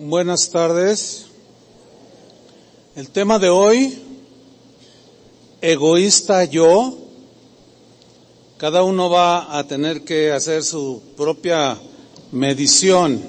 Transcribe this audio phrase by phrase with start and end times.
[0.00, 1.26] Buenas tardes.
[2.96, 3.98] El tema de hoy,
[5.60, 6.96] egoísta yo.
[8.56, 11.78] Cada uno va a tener que hacer su propia
[12.32, 13.22] medición.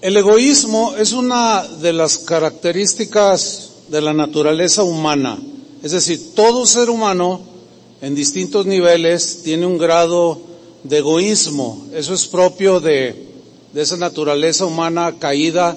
[0.00, 5.38] El egoísmo es una de las características de la naturaleza humana.
[5.82, 7.40] Es decir, todo ser humano
[8.00, 10.40] en distintos niveles tiene un grado
[10.84, 11.88] de egoísmo.
[11.92, 13.25] Eso es propio de,
[13.72, 15.76] de esa naturaleza humana caída,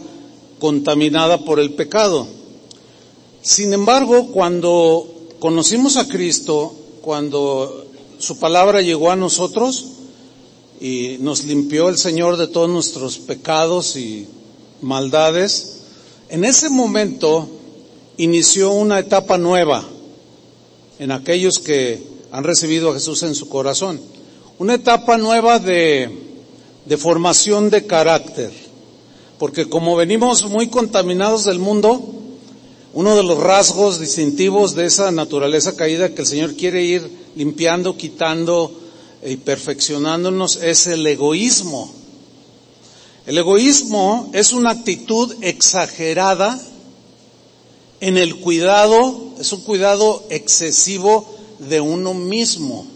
[0.60, 2.28] contaminada por el pecado.
[3.42, 5.08] Sin embargo, cuando
[5.40, 7.86] conocimos a Cristo, cuando
[8.20, 9.86] su palabra llegó a nosotros
[10.82, 14.28] y nos limpió el Señor de todos nuestros pecados y
[14.82, 15.78] maldades,
[16.30, 17.48] en ese momento
[18.18, 19.84] inició una etapa nueva
[21.00, 24.00] en aquellos que han recibido a Jesús en su corazón.
[24.60, 26.29] Una etapa nueva de,
[26.86, 28.52] de formación de carácter.
[29.38, 32.02] Porque como venimos muy contaminados del mundo,
[32.94, 37.96] uno de los rasgos distintivos de esa naturaleza caída que el Señor quiere ir limpiando,
[37.96, 38.72] quitando
[39.24, 41.92] y perfeccionándonos es el egoísmo.
[43.26, 46.60] El egoísmo es una actitud exagerada
[48.00, 51.28] en el cuidado, es un cuidado excesivo
[51.60, 52.88] de uno mismo.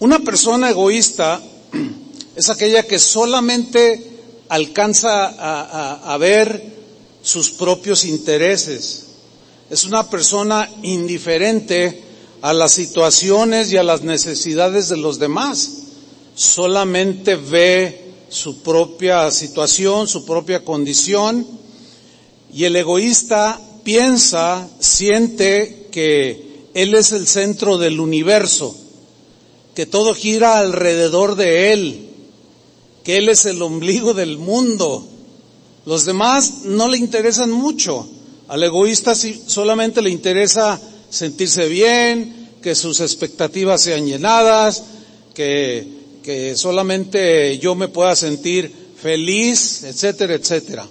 [0.00, 1.40] Una persona egoísta
[2.36, 4.16] es aquella que solamente
[4.48, 6.62] alcanza a, ver
[7.22, 9.04] sus propios intereses.
[9.70, 12.02] Es una persona indiferente
[12.42, 15.70] a las situaciones y a las necesidades de los demás.
[16.34, 21.46] Solamente ve su propia situación, su propia condición
[22.52, 28.76] y el egoísta piensa, siente que él es el centro del universo,
[29.76, 32.08] que todo gira alrededor de él,
[33.04, 35.06] que él es el ombligo del mundo.
[35.84, 38.08] Los demás no le interesan mucho.
[38.48, 44.82] Al egoísta solamente le interesa sentirse bien, que sus expectativas sean llenadas,
[45.34, 45.86] que,
[46.22, 50.88] que solamente yo me pueda sentir feliz, etcétera, etcétera.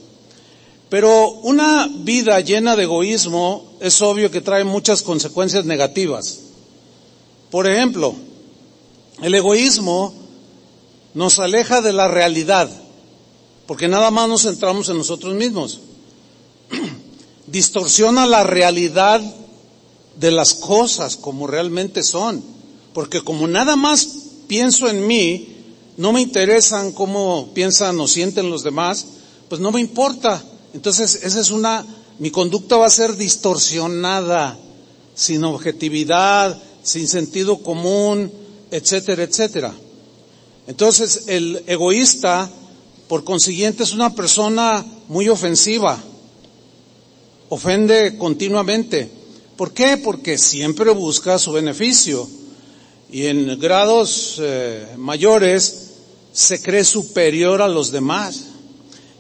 [0.89, 6.39] Pero una vida llena de egoísmo es obvio que trae muchas consecuencias negativas.
[7.49, 8.13] Por ejemplo,
[9.21, 10.13] el egoísmo
[11.13, 12.69] nos aleja de la realidad,
[13.65, 15.79] porque nada más nos centramos en nosotros mismos.
[17.47, 19.21] Distorsiona la realidad
[20.19, 22.43] de las cosas como realmente son,
[22.93, 24.07] porque como nada más
[24.47, 25.55] pienso en mí,
[25.97, 29.05] no me interesan cómo piensan o sienten los demás,
[29.47, 30.43] pues no me importa.
[30.73, 31.85] Entonces, esa es una,
[32.19, 34.57] mi conducta va a ser distorsionada,
[35.13, 38.31] sin objetividad, sin sentido común,
[38.75, 39.73] etcétera, etcétera.
[40.67, 42.49] Entonces, el egoísta,
[43.07, 45.97] por consiguiente, es una persona muy ofensiva.
[47.49, 49.09] Ofende continuamente.
[49.55, 49.97] ¿Por qué?
[49.97, 52.27] Porque siempre busca su beneficio.
[53.09, 55.91] Y en grados eh, mayores
[56.33, 58.45] se cree superior a los demás.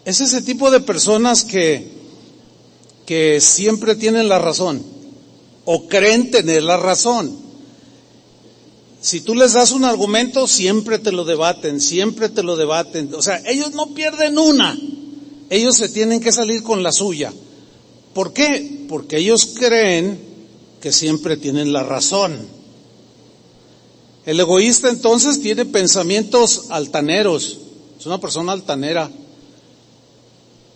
[0.03, 1.87] Es ese tipo de personas que,
[3.05, 4.83] que siempre tienen la razón
[5.63, 7.44] o creen tener la razón.
[9.05, 13.13] Si tú les das un argumento, siempre te lo debaten, siempre te lo debaten.
[13.13, 14.75] O sea, ellos no pierden una.
[15.51, 17.31] Ellos se tienen que salir con la suya.
[18.15, 18.87] ¿Por qué?
[18.89, 20.19] Porque ellos creen
[20.81, 22.47] que siempre tienen la razón.
[24.25, 27.59] El egoísta entonces tiene pensamientos altaneros.
[27.99, 29.11] Es una persona altanera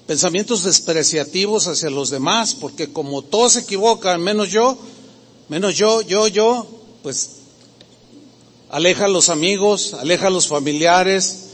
[0.06, 4.78] pensamientos despreciativos hacia los demás, porque como todos se equivocan, menos yo,
[5.47, 6.67] menos yo, yo, yo,
[7.01, 7.38] pues
[8.69, 11.47] aleja a los amigos, aleja a los familiares,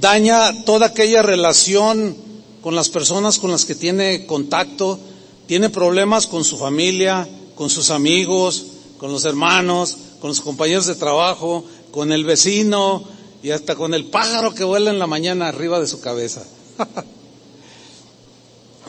[0.00, 2.16] daña toda aquella relación
[2.62, 4.98] con las personas con las que tiene contacto,
[5.46, 8.66] tiene problemas con su familia, con sus amigos,
[8.98, 13.02] con los hermanos, con los compañeros de trabajo, con el vecino
[13.42, 16.44] y hasta con el pájaro que vuela en la mañana arriba de su cabeza.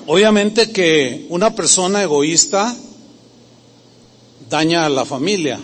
[0.06, 2.76] Obviamente que una persona egoísta
[4.50, 5.60] daña a la familia.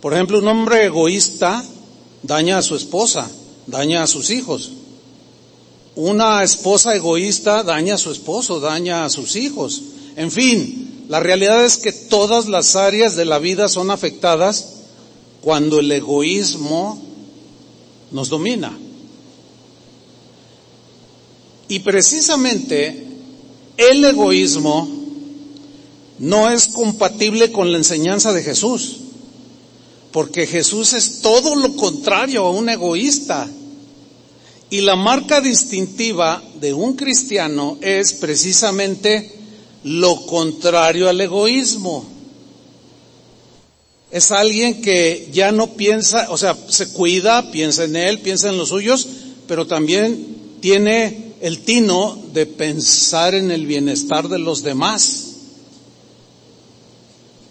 [0.00, 1.64] Por ejemplo, un hombre egoísta
[2.22, 3.30] daña a su esposa,
[3.66, 4.72] daña a sus hijos.
[5.96, 9.82] Una esposa egoísta daña a su esposo, daña a sus hijos.
[10.16, 14.74] En fin, la realidad es que todas las áreas de la vida son afectadas
[15.42, 17.00] cuando el egoísmo
[18.12, 18.76] nos domina.
[21.68, 23.06] Y precisamente
[23.76, 24.88] el egoísmo
[26.18, 28.96] no es compatible con la enseñanza de Jesús,
[30.18, 33.48] porque Jesús es todo lo contrario a un egoísta.
[34.68, 39.30] Y la marca distintiva de un cristiano es precisamente
[39.84, 42.04] lo contrario al egoísmo.
[44.10, 48.56] Es alguien que ya no piensa, o sea, se cuida, piensa en él, piensa en
[48.56, 49.06] los suyos,
[49.46, 55.27] pero también tiene el tino de pensar en el bienestar de los demás.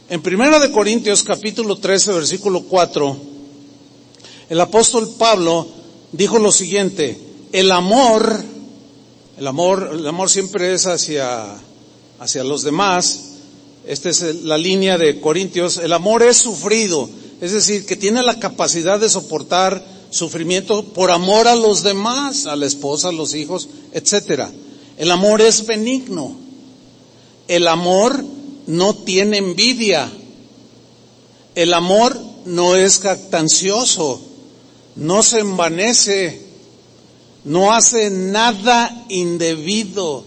[0.10, 3.18] En Primera de Corintios capítulo 13 versículo 4,
[4.48, 5.68] el apóstol Pablo
[6.14, 7.20] dijo lo siguiente,
[7.52, 8.42] el amor,
[9.38, 11.58] el amor, el amor siempre es hacia,
[12.20, 13.20] hacia los demás,
[13.86, 17.10] esta es la línea de Corintios, el amor es sufrido,
[17.42, 22.56] es decir, que tiene la capacidad de soportar sufrimiento por amor a los demás, a
[22.56, 24.50] la esposa, a los hijos, etcétera.
[24.96, 26.34] El amor es benigno.
[27.50, 28.24] El amor
[28.68, 30.10] no tiene envidia.
[31.56, 34.22] El amor no es jactancioso,
[34.96, 36.42] no se envanece,
[37.44, 40.24] no hace nada indebido.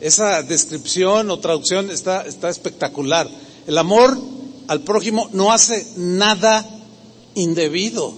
[0.00, 3.30] Esa descripción o traducción está, está espectacular.
[3.66, 4.18] El amor
[4.66, 6.68] al prójimo no hace nada
[7.34, 8.14] indebido.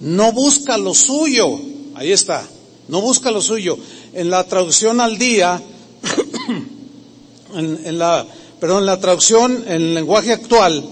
[0.00, 1.58] No busca lo suyo.
[1.94, 2.46] Ahí está.
[2.88, 3.78] No busca lo suyo.
[4.12, 5.60] En la traducción al día,
[7.54, 8.26] en, la,
[8.60, 10.84] perdón, la traducción en el lenguaje actual,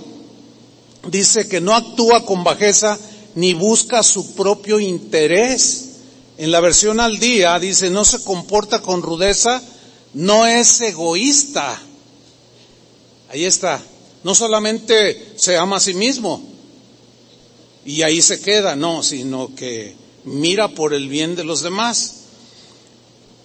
[1.08, 2.98] dice que no actúa con bajeza
[3.34, 5.90] ni busca su propio interés.
[6.36, 9.62] En la versión al día dice no se comporta con rudeza,
[10.14, 11.80] no es egoísta.
[13.30, 13.80] Ahí está.
[14.22, 16.54] No solamente se ama a sí mismo,
[17.84, 19.94] y ahí se queda, no, sino que
[20.24, 22.14] mira por el bien de los demás.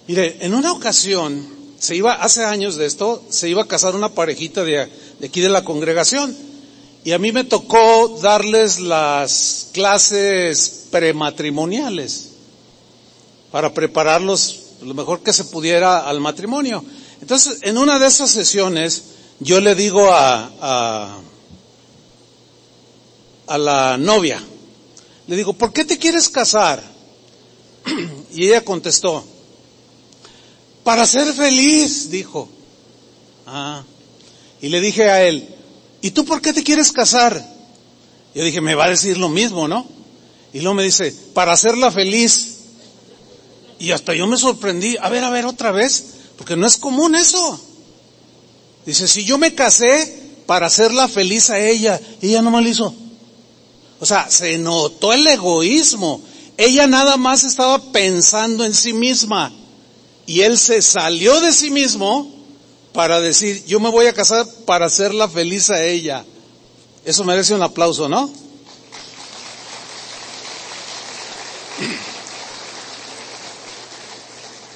[0.08, 1.46] Mire, en una ocasión,
[1.80, 4.90] se iba, hace años de esto, se iba a casar una parejita de,
[5.24, 6.36] aquí de la congregación.
[7.04, 12.30] Y a mí me tocó darles las clases prematrimoniales
[13.52, 16.84] para prepararlos lo mejor que se pudiera al matrimonio.
[17.22, 19.04] Entonces, en una de esas sesiones,
[19.40, 21.20] yo le digo a, a
[23.50, 24.42] a la novia.
[25.28, 26.82] Le digo, ¿por qué te quieres casar?
[28.32, 29.24] Y ella contestó,
[30.84, 32.50] para ser feliz, dijo.
[33.46, 33.84] Ah.
[34.62, 35.48] Y le dije a él,
[36.02, 37.44] ¿y tú por qué te quieres casar?
[38.36, 39.86] Yo dije, me va a decir lo mismo, ¿no?
[40.54, 42.58] Y luego me dice, para hacerla feliz.
[43.80, 46.06] Y hasta yo me sorprendí, a ver, a ver, otra vez,
[46.38, 47.60] porque no es común eso.
[48.86, 52.68] Dice, si yo me casé para hacerla feliz a ella, y ella no me lo
[52.68, 52.94] hizo.
[54.00, 56.22] O sea, se notó el egoísmo.
[56.58, 59.54] Ella nada más estaba pensando en sí misma.
[60.30, 62.32] Y él se salió de sí mismo
[62.94, 66.24] para decir, yo me voy a casar para hacerla feliz a ella.
[67.04, 68.32] Eso merece un aplauso, ¿no?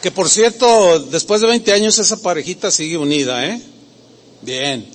[0.02, 3.62] Que por cierto, después de 20 años esa parejita sigue unida, ¿eh?
[4.42, 4.90] Bien.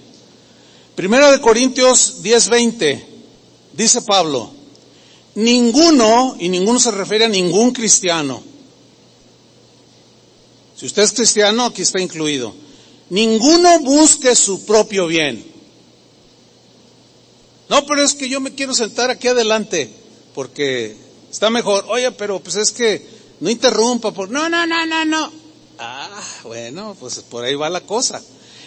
[0.96, 3.05] Primera de Corintios 10:20.
[3.75, 4.50] Dice Pablo,
[5.37, 8.48] ninguno, y ninguno se refiere a ningún cristiano.
[10.79, 12.55] Si usted es cristiano, aquí está incluido.
[13.11, 15.45] Ninguno busque su propio bien.
[17.69, 19.91] No, pero es que yo me quiero sentar aquí adelante
[20.35, 20.97] porque
[21.31, 21.85] está mejor.
[21.89, 23.05] Oye, pero pues es que
[23.41, 24.13] no interrumpa.
[24.13, 24.31] Por...
[24.31, 25.33] No, no, no, no, no.
[25.81, 28.23] Ah, bueno, pues por ahí va la cosa.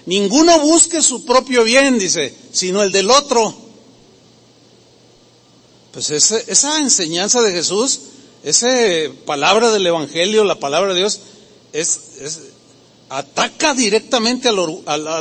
[0.06, 3.56] Ninguno busque su propio bien, dice, sino el del otro.
[5.94, 8.02] Pues esa enseñanza de Jesús,
[8.44, 8.68] esa
[9.26, 11.22] palabra del Evangelio, la palabra de Dios,
[11.74, 12.00] es,
[13.10, 14.60] ataca directamente al,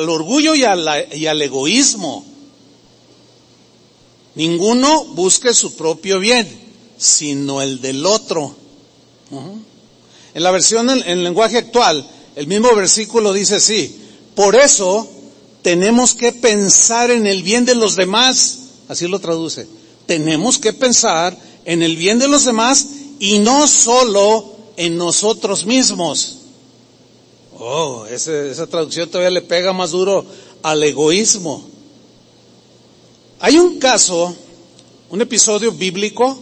[0.09, 2.25] orgullo y, y, al egoísmo.
[4.35, 6.49] Ninguno busque su propio bien,
[6.97, 8.55] sino el del otro.
[10.33, 13.99] En la versión en, en lenguaje actual, el mismo versículo dice así,
[14.35, 15.09] por eso
[15.63, 19.67] tenemos que pensar en el bien de los demás, así lo traduce
[20.11, 22.85] tenemos que pensar en el bien de los demás
[23.21, 26.40] y no solo en nosotros mismos.
[27.63, 30.25] Oh, esa traducción todavía le pega más duro
[30.63, 31.63] al egoísmo.
[33.39, 34.35] Hay un caso,
[35.11, 36.41] un episodio bíblico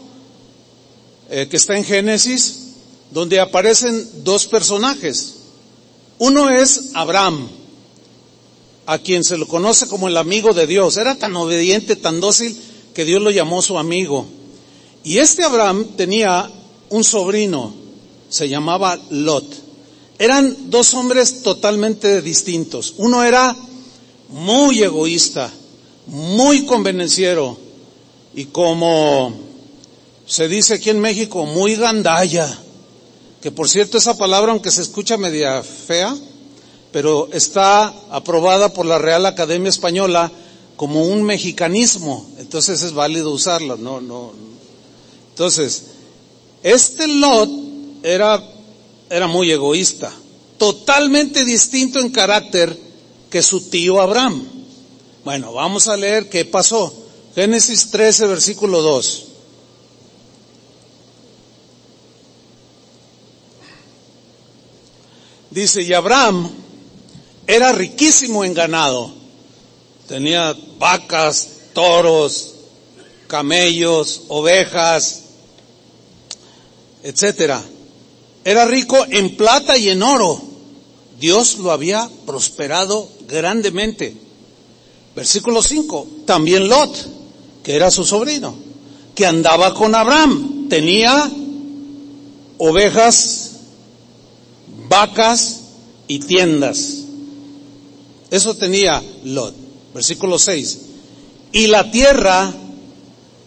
[1.28, 2.75] eh, que está en Génesis,
[3.10, 5.34] donde aparecen dos personajes.
[6.18, 7.48] Uno es Abraham,
[8.87, 10.98] a quien se lo conoce como el amigo de Dios.
[10.98, 12.56] Era tan obediente, tan dócil,
[12.94, 14.25] que Dios lo llamó su amigo.
[15.02, 16.48] Y este Abraham tenía
[16.90, 17.75] un sobrino,
[18.28, 19.67] se llamaba Lot.
[20.18, 22.94] Eran dos hombres totalmente distintos.
[22.96, 23.54] Uno era
[24.28, 25.50] muy egoísta,
[26.06, 27.56] muy convenenciero
[28.34, 29.32] y como
[30.26, 32.64] se dice aquí en México, muy gandalla.
[33.40, 36.14] que por cierto esa palabra, aunque se escucha media fea,
[36.90, 40.30] pero está aprobada por la Real Academia Española
[40.76, 44.32] como un mexicanismo, entonces es válido usarla, no, no.
[45.30, 45.84] Entonces,
[46.62, 47.50] este Lot
[48.02, 48.42] era,
[49.11, 50.12] era muy egoísta,
[50.59, 52.77] totalmente distinto en carácter
[53.31, 54.47] que su tío Abraham.
[55.25, 56.93] Bueno, vamos a leer qué pasó.
[57.35, 59.25] Génesis 13, versículo 2.
[65.50, 66.50] Dice, y Abraham
[67.47, 69.11] era riquísimo en ganado.
[70.07, 72.55] Tenía vacas, toros,
[73.27, 75.23] camellos, ovejas,
[77.03, 77.62] etcétera.
[78.49, 80.40] Era rico en plata y en oro.
[81.21, 84.17] Dios lo había prosperado grandemente.
[85.14, 86.07] Versículo 5.
[86.25, 86.97] También Lot,
[87.62, 88.57] que era su sobrino,
[89.14, 91.31] que andaba con Abraham, tenía
[92.57, 93.50] ovejas,
[94.88, 95.61] vacas
[96.07, 97.00] y tiendas.
[98.31, 99.55] Eso tenía Lot.
[99.93, 100.78] Versículo 6.
[101.52, 102.50] Y la tierra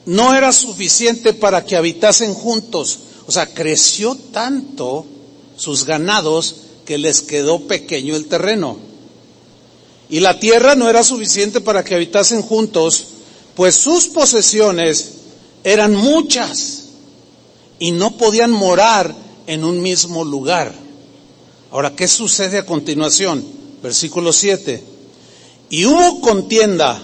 [0.05, 2.99] no era suficiente para que habitasen juntos.
[3.27, 5.05] O sea, creció tanto
[5.55, 8.77] sus ganados que les quedó pequeño el terreno.
[10.09, 13.05] Y la tierra no era suficiente para que habitasen juntos,
[13.55, 15.11] pues sus posesiones
[15.63, 16.85] eran muchas
[17.79, 19.15] y no podían morar
[19.47, 20.73] en un mismo lugar.
[21.71, 23.45] Ahora, ¿qué sucede a continuación?
[23.81, 24.83] Versículo 7.
[25.69, 27.01] Y hubo contienda,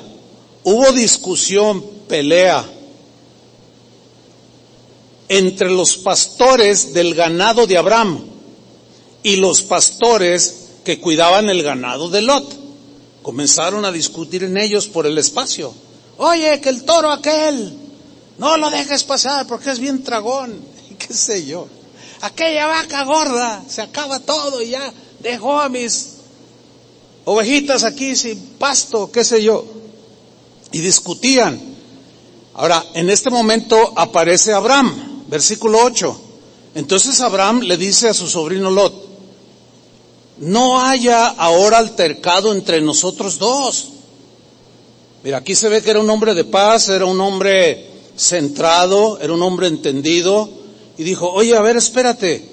[0.64, 2.66] hubo discusión, pelea
[5.30, 8.24] entre los pastores del ganado de Abraham
[9.24, 12.68] y los pastores que cuidaban el ganado de Lot.
[13.22, 15.74] Comenzaron a discutir en ellos por el espacio.
[16.18, 17.78] Oye, que el toro aquel,
[18.38, 20.56] no lo dejes pasar porque es bien tragón.
[20.90, 21.68] Y qué sé yo.
[22.22, 26.14] Aquella vaca gorda, se acaba todo y ya dejó a mis
[27.26, 29.66] ovejitas aquí sin pasto, qué sé yo.
[30.72, 31.60] Y discutían.
[32.54, 36.22] Ahora, en este momento aparece Abraham, versículo 8.
[36.76, 39.08] Entonces Abraham le dice a su sobrino Lot,
[40.40, 43.88] no haya ahora altercado entre nosotros dos.
[45.24, 49.34] Mira, aquí se ve que era un hombre de paz, era un hombre centrado, era
[49.34, 50.50] un hombre entendido,
[50.98, 52.48] y dijo, oye, a ver, espérate,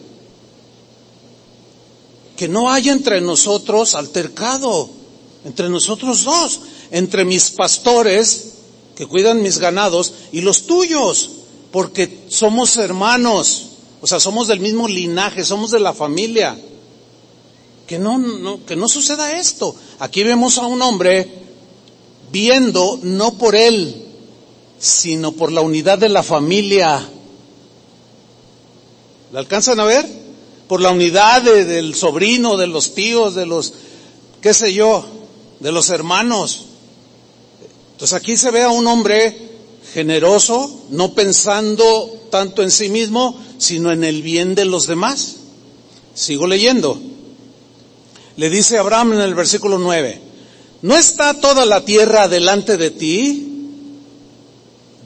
[2.36, 4.90] que no haya entre nosotros altercado,
[5.44, 8.54] entre nosotros dos, entre mis pastores
[8.96, 11.30] que cuidan mis ganados y los tuyos,
[11.74, 16.56] porque somos hermanos, o sea, somos del mismo linaje, somos de la familia.
[17.88, 19.74] Que no, no, que no suceda esto.
[19.98, 21.28] Aquí vemos a un hombre
[22.30, 24.06] viendo no por él,
[24.78, 27.08] sino por la unidad de la familia.
[29.32, 30.06] ¿La alcanzan a ver?
[30.68, 33.74] por la unidad del sobrino, de los tíos, de los,
[34.40, 35.04] qué sé yo,
[35.58, 36.66] de los hermanos.
[37.92, 39.43] Entonces aquí se ve a un hombre
[39.94, 45.36] generoso, no pensando tanto en sí mismo, sino en el bien de los demás.
[46.14, 47.00] Sigo leyendo.
[48.36, 50.20] Le dice Abraham en el versículo 9,
[50.82, 53.50] ¿no está toda la tierra delante de ti?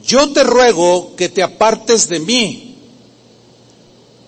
[0.03, 2.69] Yo te ruego que te apartes de mí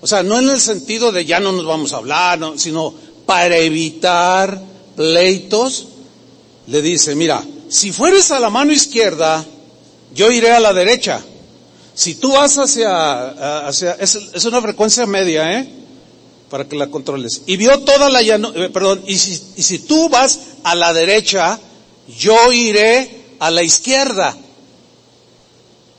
[0.02, 2.92] o sea, no en el sentido de ya no nos vamos a hablar, sino
[3.28, 4.60] para evitar
[4.96, 5.88] pleitos,
[6.68, 9.46] le dice, mira, si fueres a la mano izquierda,
[10.14, 11.22] yo iré a la derecha.
[11.94, 15.70] Si tú vas hacia, hacia es, es una frecuencia media, ¿eh?
[16.50, 17.44] Para que la controles.
[17.46, 20.94] Y vio toda la llanura, eh, perdón, y si, y si tú vas a la
[20.94, 21.60] derecha,
[22.18, 24.36] yo iré a la izquierda.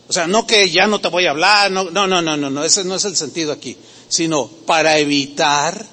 [0.09, 2.65] O sea, no que ya no te voy a hablar, no, no, no, no, no,
[2.65, 3.77] ese no es el sentido aquí
[4.13, 5.87] sino para evitar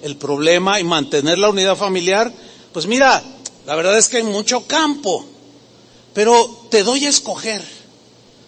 [0.00, 2.32] el problema y mantener la unidad familiar,
[2.72, 3.22] pues mira,
[3.66, 5.26] la verdad es que hay mucho campo,
[6.16, 7.62] pero te doy a escoger.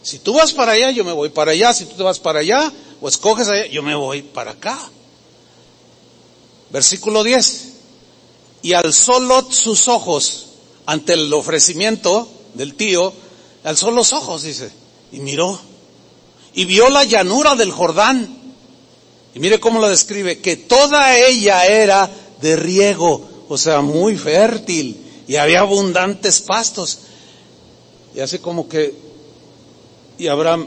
[0.03, 2.39] Si tú vas para allá, yo me voy para allá, si tú te vas para
[2.39, 4.79] allá, o escoges allá, yo me voy para acá.
[6.71, 7.65] Versículo 10.
[8.63, 10.47] Y alzó Lot sus ojos
[10.87, 13.13] ante el ofrecimiento del tío,
[13.65, 14.71] alzó los ojos, dice,
[15.13, 15.61] y miró,
[16.55, 18.55] y vio la llanura del Jordán,
[19.35, 22.11] y mire cómo lo describe, que toda ella era
[22.41, 27.01] de riego, o sea, muy fértil, y había abundantes pastos.
[28.19, 28.93] Y así como que,
[30.19, 30.67] y Abraham,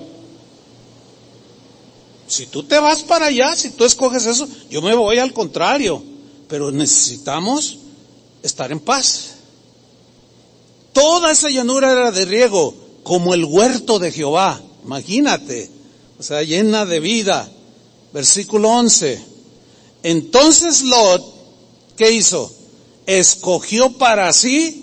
[2.25, 6.01] si tú te vas para allá, si tú escoges eso, yo me voy al contrario,
[6.47, 7.79] pero necesitamos
[8.41, 9.31] estar en paz.
[10.93, 15.69] Toda esa llanura era de riego, como el huerto de Jehová, imagínate,
[16.19, 17.51] o sea, llena de vida.
[18.13, 19.21] Versículo 11.
[20.03, 21.21] Entonces Lot,
[21.97, 22.49] ¿qué hizo?
[23.05, 24.81] Escogió para sí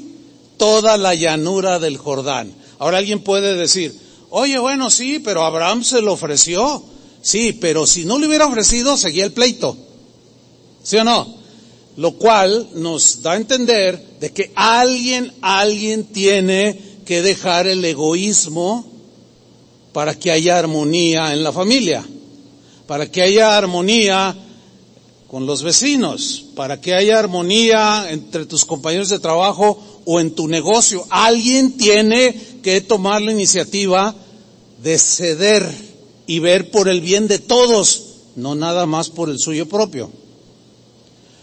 [0.58, 2.57] toda la llanura del Jordán.
[2.78, 3.94] Ahora alguien puede decir,
[4.30, 6.82] oye, bueno, sí, pero Abraham se lo ofreció.
[7.22, 9.76] Sí, pero si no le hubiera ofrecido, seguía el pleito.
[10.82, 11.38] ¿Sí o no?
[11.96, 18.86] Lo cual nos da a entender de que alguien, alguien tiene que dejar el egoísmo
[19.92, 22.04] para que haya armonía en la familia,
[22.86, 24.36] para que haya armonía
[25.26, 30.48] con los vecinos, para que haya armonía entre tus compañeros de trabajo o en tu
[30.48, 31.04] negocio.
[31.10, 34.14] Alguien tiene que tomar la iniciativa
[34.82, 35.74] de ceder
[36.26, 38.02] y ver por el bien de todos,
[38.36, 40.10] no nada más por el suyo propio.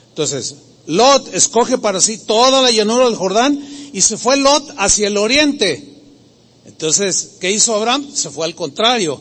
[0.09, 0.53] Entonces,
[0.85, 3.59] Lot escoge para sí toda la llanura del Jordán
[3.91, 5.95] y se fue Lot hacia el oriente.
[6.65, 8.07] Entonces, ¿qué hizo Abraham?
[8.13, 9.19] Se fue al contrario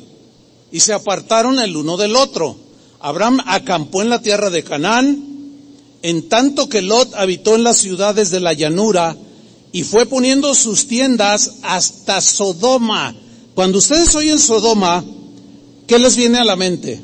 [0.70, 2.54] y se apartaron el uno del otro.
[3.00, 5.24] Abraham acampó en la tierra de Canaán,
[6.02, 9.16] en tanto que Lot habitó en las ciudades de la llanura
[9.74, 13.12] y fue poniendo sus tiendas hasta Sodoma.
[13.56, 15.04] Cuando ustedes oyen Sodoma,
[15.88, 17.02] ¿qué les viene a la mente?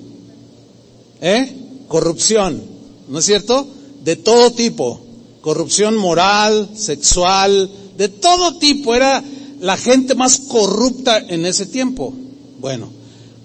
[1.20, 1.52] ¿Eh?
[1.88, 2.62] Corrupción,
[3.08, 3.66] ¿no es cierto?
[4.04, 5.00] De todo tipo.
[5.40, 8.94] Corrupción moral, sexual, de todo tipo.
[8.94, 9.20] Era
[9.58, 12.14] la gente más corrupta en ese tiempo.
[12.60, 12.88] Bueno,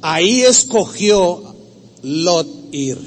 [0.03, 1.55] ahí escogió
[2.03, 2.99] Lot ir.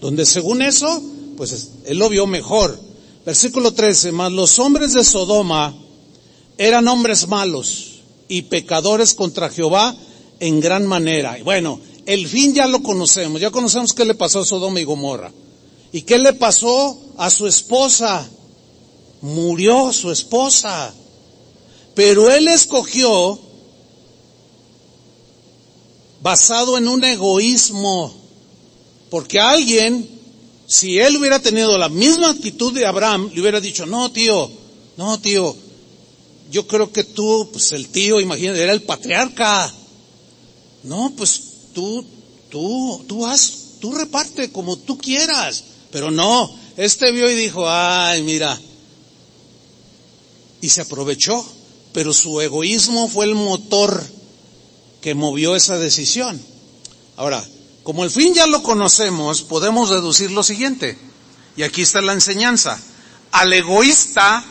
[0.00, 1.02] Donde según eso,
[1.36, 2.88] pues él lo vio mejor.
[3.24, 5.74] Versículo 13, más los hombres de Sodoma
[6.56, 9.94] eran hombres malos y pecadores contra Jehová
[10.38, 11.38] en gran manera.
[11.38, 14.84] Y bueno, el fin ya lo conocemos, ya conocemos qué le pasó a Sodoma y
[14.84, 15.32] Gomorra.
[15.92, 18.28] ¿Y qué le pasó a su esposa?
[19.20, 20.94] Murió su esposa.
[21.94, 23.38] Pero él escogió
[26.22, 28.12] basado en un egoísmo,
[29.08, 30.08] porque alguien,
[30.70, 34.48] si él hubiera tenido la misma actitud de Abraham, le hubiera dicho, no tío,
[34.96, 35.56] no tío,
[36.48, 39.74] yo creo que tú, pues el tío, imagínate, era el patriarca.
[40.84, 41.42] No, pues
[41.74, 42.06] tú,
[42.50, 45.64] tú, tú haz, tú reparte como tú quieras.
[45.90, 48.56] Pero no, este vio y dijo, ay, mira.
[50.60, 51.44] Y se aprovechó,
[51.92, 54.06] pero su egoísmo fue el motor
[55.00, 56.40] que movió esa decisión.
[57.16, 57.44] Ahora,
[57.82, 60.98] como el fin ya lo conocemos, podemos deducir lo siguiente.
[61.56, 62.78] Y aquí está la enseñanza.
[63.32, 64.44] Al egoísta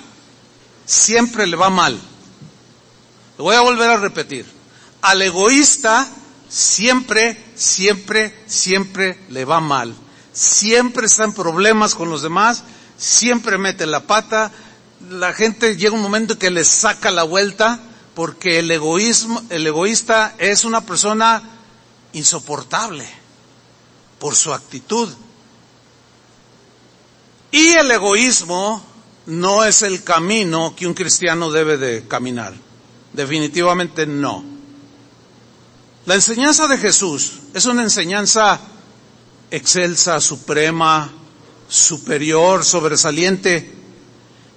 [0.86, 2.00] siempre le va mal.
[3.38, 4.46] Lo voy a volver a repetir.
[5.02, 6.08] Al egoísta
[6.50, 9.94] siempre, siempre, siempre le va mal.
[10.34, 12.64] Siempre está en problemas con los demás,
[12.98, 14.52] siempre mete la pata.
[15.10, 17.80] La gente llega un momento que le saca la vuelta
[18.16, 21.42] porque el egoísmo, el egoísta es una persona
[22.14, 23.19] insoportable
[24.20, 25.10] por su actitud.
[27.52, 28.84] Y el egoísmo
[29.26, 32.54] no es el camino que un cristiano debe de caminar.
[33.14, 34.44] Definitivamente no.
[36.06, 38.60] La enseñanza de Jesús es una enseñanza
[39.52, 41.12] excelsa, suprema,
[41.68, 43.74] superior, sobresaliente.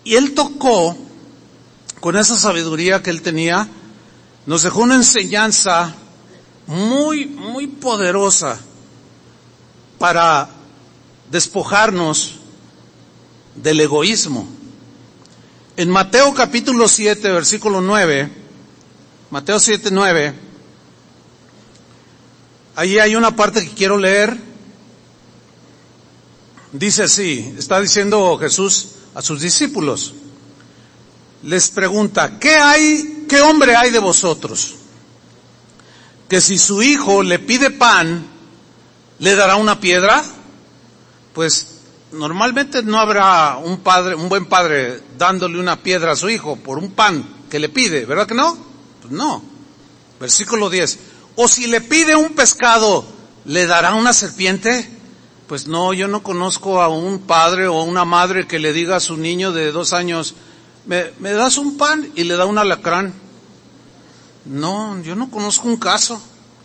[0.05, 0.97] Y él tocó
[2.01, 3.69] con esa sabiduría que él tenía,
[4.47, 5.95] nos dejó una enseñanza
[6.67, 8.59] muy, muy poderosa
[10.03, 10.49] para
[11.31, 12.41] despojarnos
[13.55, 14.49] del egoísmo.
[15.77, 18.29] En Mateo capítulo 7, versículo 9,
[19.31, 20.35] Mateo 7, 9,
[22.75, 24.37] allí hay una parte que quiero leer.
[26.73, 30.15] Dice así, está diciendo Jesús a sus discípulos
[31.45, 34.75] les pregunta, ¿qué hay, qué hombre hay de vosotros?
[36.29, 38.32] Que si su hijo le pide pan,
[39.23, 40.21] ¿le dará una piedra?
[41.33, 41.69] Pues
[42.11, 46.77] normalmente no habrá un padre, un buen padre dándole una piedra a su hijo por
[46.77, 48.59] un pan que le pide, ¿verdad que no?
[49.01, 49.41] Pues no.
[50.19, 50.99] Versículo 10.
[51.37, 53.05] O si le pide un pescado,
[53.45, 54.91] ¿le dará una serpiente?
[55.47, 59.01] Pues no, yo no conozco a un padre o una madre que le diga a
[59.01, 60.35] su niño de dos años,
[60.87, 63.15] ¿me, das un pan y le da un alacrán?
[64.47, 66.21] No, yo no conozco un caso.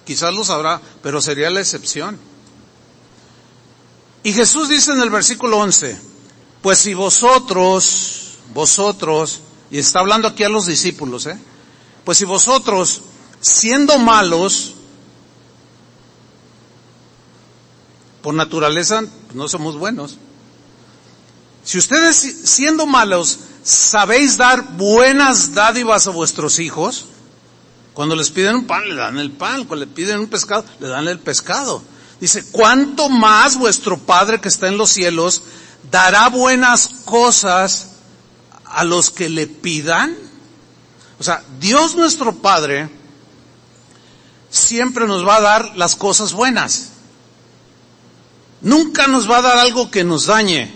[0.05, 2.17] Quizás lo sabrá, pero sería la excepción.
[4.23, 5.99] Y Jesús dice en el versículo 11,
[6.61, 11.39] pues si vosotros, vosotros, y está hablando aquí a los discípulos, ¿eh?
[12.03, 13.01] Pues si vosotros,
[13.39, 14.73] siendo malos,
[18.21, 19.03] por naturaleza
[19.33, 20.17] no somos buenos.
[21.63, 27.03] Si ustedes siendo malos ¿Sabéis dar buenas dádivas a vuestros hijos?
[27.93, 29.65] Cuando les piden un pan, le dan el pan.
[29.65, 31.83] Cuando le piden un pescado, le dan el pescado.
[32.19, 35.43] Dice, ¿cuánto más vuestro Padre que está en los cielos
[35.91, 37.89] dará buenas cosas
[38.65, 40.17] a los que le pidan?
[41.19, 42.89] O sea, Dios nuestro Padre
[44.49, 46.89] siempre nos va a dar las cosas buenas.
[48.61, 50.73] Nunca nos va a dar algo que nos dañe.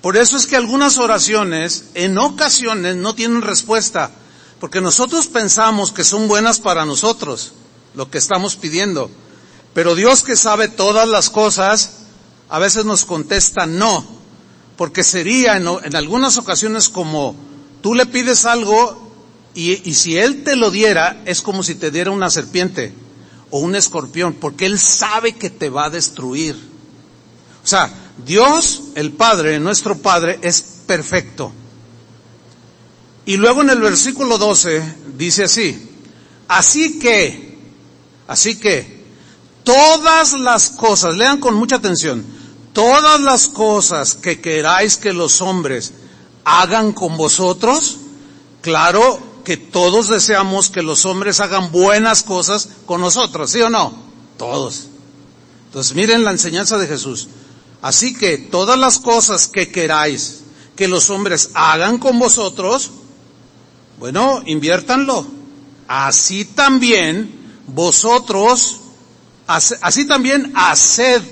[0.00, 4.12] Por eso es que algunas oraciones en ocasiones no tienen respuesta,
[4.60, 7.52] porque nosotros pensamos que son buenas para nosotros,
[7.94, 9.10] lo que estamos pidiendo.
[9.74, 11.90] Pero Dios que sabe todas las cosas,
[12.48, 14.04] a veces nos contesta no,
[14.76, 17.36] porque sería en, algunas ocasiones como
[17.82, 19.10] tú le pides algo
[19.54, 22.92] y, y si Él te lo diera, es como si te diera una serpiente
[23.50, 26.56] o un escorpión, porque Él sabe que te va a destruir.
[27.64, 27.92] O sea,
[28.24, 31.52] Dios, el Padre, nuestro Padre, es perfecto.
[33.26, 34.82] Y luego en el versículo 12
[35.18, 35.86] dice así,
[36.48, 37.58] así que,
[38.26, 38.97] así que,
[39.68, 42.24] todas las cosas, lean con mucha atención,
[42.72, 45.92] todas las cosas que queráis que los hombres
[46.42, 47.98] hagan con vosotros,
[48.62, 53.92] claro que todos deseamos que los hombres hagan buenas cosas con nosotros, ¿sí o no?
[54.38, 54.88] Todos.
[55.66, 57.28] Entonces miren la enseñanza de Jesús.
[57.82, 60.44] Así que todas las cosas que queráis
[60.76, 62.90] que los hombres hagan con vosotros,
[63.98, 65.26] bueno, inviértanlo.
[65.88, 68.80] Así también vosotros,
[69.48, 71.22] así también haced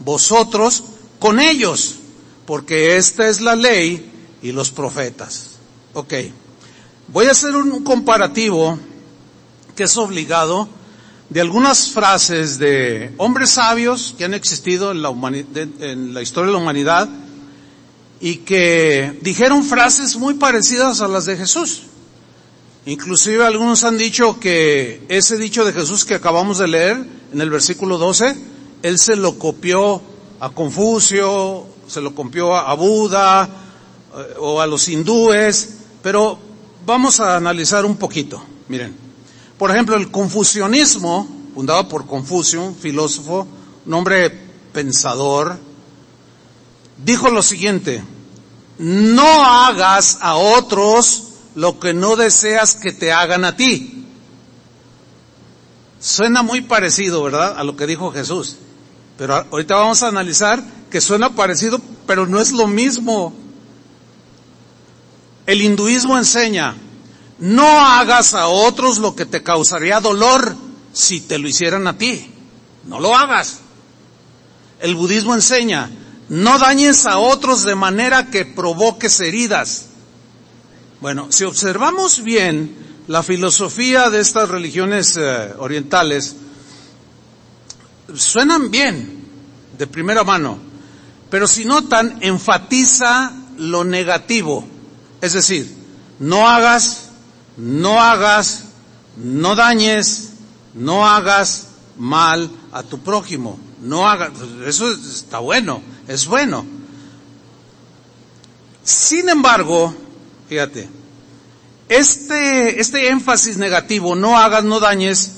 [0.00, 0.82] vosotros
[1.18, 1.94] con ellos,
[2.44, 4.10] porque esta es la ley
[4.42, 5.52] y los profetas.
[5.94, 6.14] Ok.
[7.08, 8.78] Voy a hacer un comparativo
[9.76, 10.68] que es obligado
[11.30, 16.52] de algunas frases de hombres sabios que han existido en la, en la historia de
[16.52, 17.08] la humanidad
[18.20, 21.82] y que dijeron frases muy parecidas a las de Jesús.
[22.86, 27.50] Inclusive algunos han dicho que ese dicho de Jesús que acabamos de leer en el
[27.50, 28.36] versículo 12,
[28.82, 30.00] él se lo copió
[30.40, 33.48] a Confucio, se lo copió a Buda
[34.14, 36.38] eh, o a los hindúes, pero
[36.84, 38.42] vamos a analizar un poquito.
[38.68, 38.94] Miren,
[39.58, 43.46] por ejemplo, el confucianismo, fundado por Confucio, un filósofo,
[43.86, 44.30] un hombre
[44.72, 45.56] pensador,
[47.04, 48.02] dijo lo siguiente,
[48.78, 54.01] no hagas a otros lo que no deseas que te hagan a ti.
[56.02, 57.56] Suena muy parecido, ¿verdad?
[57.56, 58.56] A lo que dijo Jesús.
[59.16, 60.60] Pero ahorita vamos a analizar
[60.90, 63.32] que suena parecido, pero no es lo mismo.
[65.46, 66.74] El hinduismo enseña,
[67.38, 70.56] no hagas a otros lo que te causaría dolor
[70.92, 72.32] si te lo hicieran a ti.
[72.84, 73.60] No lo hagas.
[74.80, 75.88] El budismo enseña,
[76.28, 79.86] no dañes a otros de manera que provoques heridas.
[81.00, 86.36] Bueno, si observamos bien la filosofía de estas religiones eh, orientales,
[88.14, 89.24] suenan bien
[89.78, 90.58] de primera mano,
[91.30, 94.66] pero si notan, enfatiza lo negativo.
[95.20, 95.74] Es decir,
[96.18, 97.10] no hagas,
[97.56, 98.64] no hagas,
[99.16, 100.30] no dañes,
[100.74, 103.58] no hagas mal a tu prójimo.
[103.80, 104.30] No hagas,
[104.66, 106.64] eso está bueno, es bueno.
[108.84, 109.94] Sin embargo,
[110.48, 110.88] fíjate,
[111.98, 115.32] este, este énfasis negativo, no hagas, no dañes,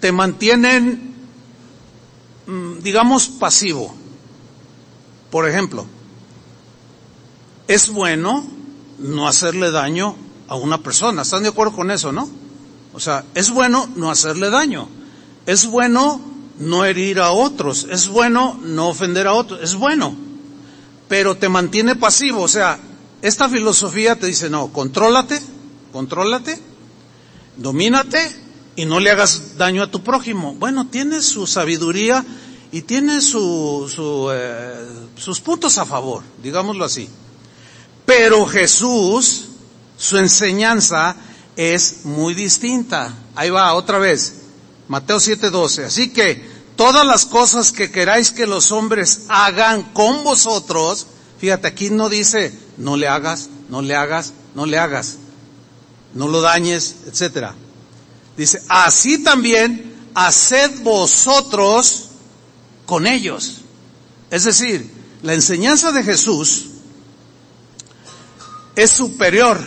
[0.00, 1.14] te mantienen,
[2.46, 3.94] mm, digamos, pasivo.
[5.30, 5.86] Por ejemplo,
[7.68, 8.46] es bueno
[8.98, 10.16] no hacerle daño
[10.48, 11.22] a una persona.
[11.22, 12.28] ¿Están de acuerdo con eso, no?
[12.94, 14.88] O sea, es bueno no hacerle daño.
[15.44, 16.20] Es bueno
[16.58, 17.86] no herir a otros.
[17.90, 19.60] Es bueno no ofender a otros.
[19.62, 20.14] Es bueno.
[21.08, 22.42] Pero te mantiene pasivo.
[22.42, 22.78] O sea,
[23.20, 25.40] esta filosofía te dice, no, contrólate,
[25.96, 26.60] contrólate,
[27.56, 28.20] domínate
[28.76, 30.54] y no le hagas daño a tu prójimo.
[30.56, 32.22] Bueno, tiene su sabiduría
[32.70, 37.08] y tiene su, su, eh, sus puntos a favor, digámoslo así.
[38.04, 39.46] Pero Jesús,
[39.96, 41.16] su enseñanza
[41.56, 43.14] es muy distinta.
[43.34, 44.42] Ahí va otra vez.
[44.88, 45.86] Mateo 7:12.
[45.86, 51.06] Así que todas las cosas que queráis que los hombres hagan con vosotros,
[51.38, 55.16] fíjate, aquí no dice no le hagas, no le hagas, no le hagas,
[56.14, 57.54] no lo dañes, etcétera.
[58.36, 62.08] Dice, así también haced vosotros
[62.86, 63.62] con ellos.
[64.30, 64.90] Es decir,
[65.22, 66.66] la enseñanza de Jesús
[68.76, 69.58] es superior.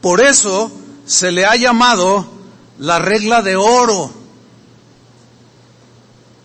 [0.00, 0.70] Por eso
[1.06, 2.26] se le ha llamado
[2.78, 4.12] la regla de oro.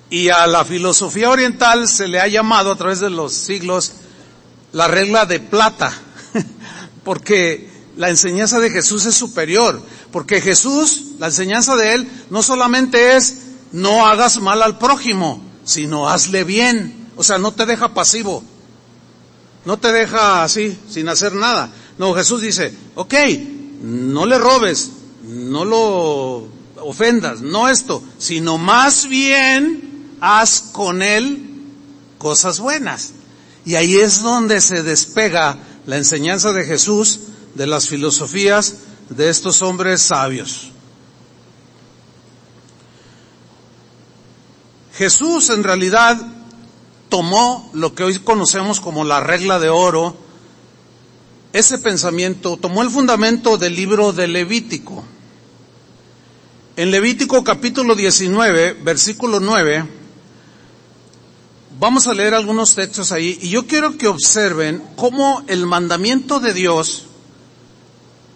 [0.10, 3.94] Y a la filosofía oriental se le ha llamado a través de los siglos
[4.72, 5.92] la regla de plata.
[7.04, 9.82] Porque la enseñanza de Jesús es superior.
[10.12, 13.38] Porque Jesús, la enseñanza de Él, no solamente es
[13.72, 17.10] no hagas mal al prójimo, sino hazle bien.
[17.16, 18.44] O sea, no te deja pasivo.
[19.66, 21.72] No te deja así, sin hacer nada.
[21.98, 23.14] No, Jesús dice, ok,
[23.82, 24.92] no le robes,
[25.24, 26.48] no lo
[26.82, 31.50] ofendas, no esto, sino más bien haz con él
[32.18, 33.14] cosas buenas.
[33.66, 37.20] Y ahí es donde se despega la enseñanza de Jesús
[37.56, 38.78] de las filosofías
[39.10, 40.72] de estos hombres sabios.
[44.96, 46.20] Jesús en realidad
[47.10, 50.16] tomó lo que hoy conocemos como la regla de oro,
[51.52, 55.04] ese pensamiento, tomó el fundamento del libro de Levítico.
[56.76, 59.86] En Levítico capítulo 19, versículo 9,
[61.80, 66.54] vamos a leer algunos textos ahí y yo quiero que observen cómo el mandamiento de
[66.54, 67.08] Dios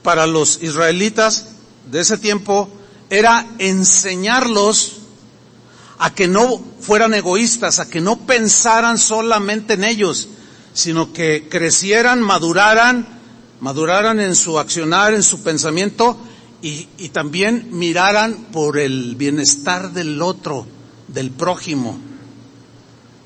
[0.08, 1.48] para los israelitas
[1.92, 2.70] de ese tiempo
[3.10, 5.00] era enseñarlos
[6.00, 10.30] a que no fueran egoístas, a que no pensaran solamente en ellos,
[10.74, 13.06] sino que crecieran, maduraran,
[13.60, 16.18] maduraran en su accionar, en su pensamiento
[16.62, 20.66] y, también miraran por el bienestar del otro,
[21.10, 22.00] del prójimo.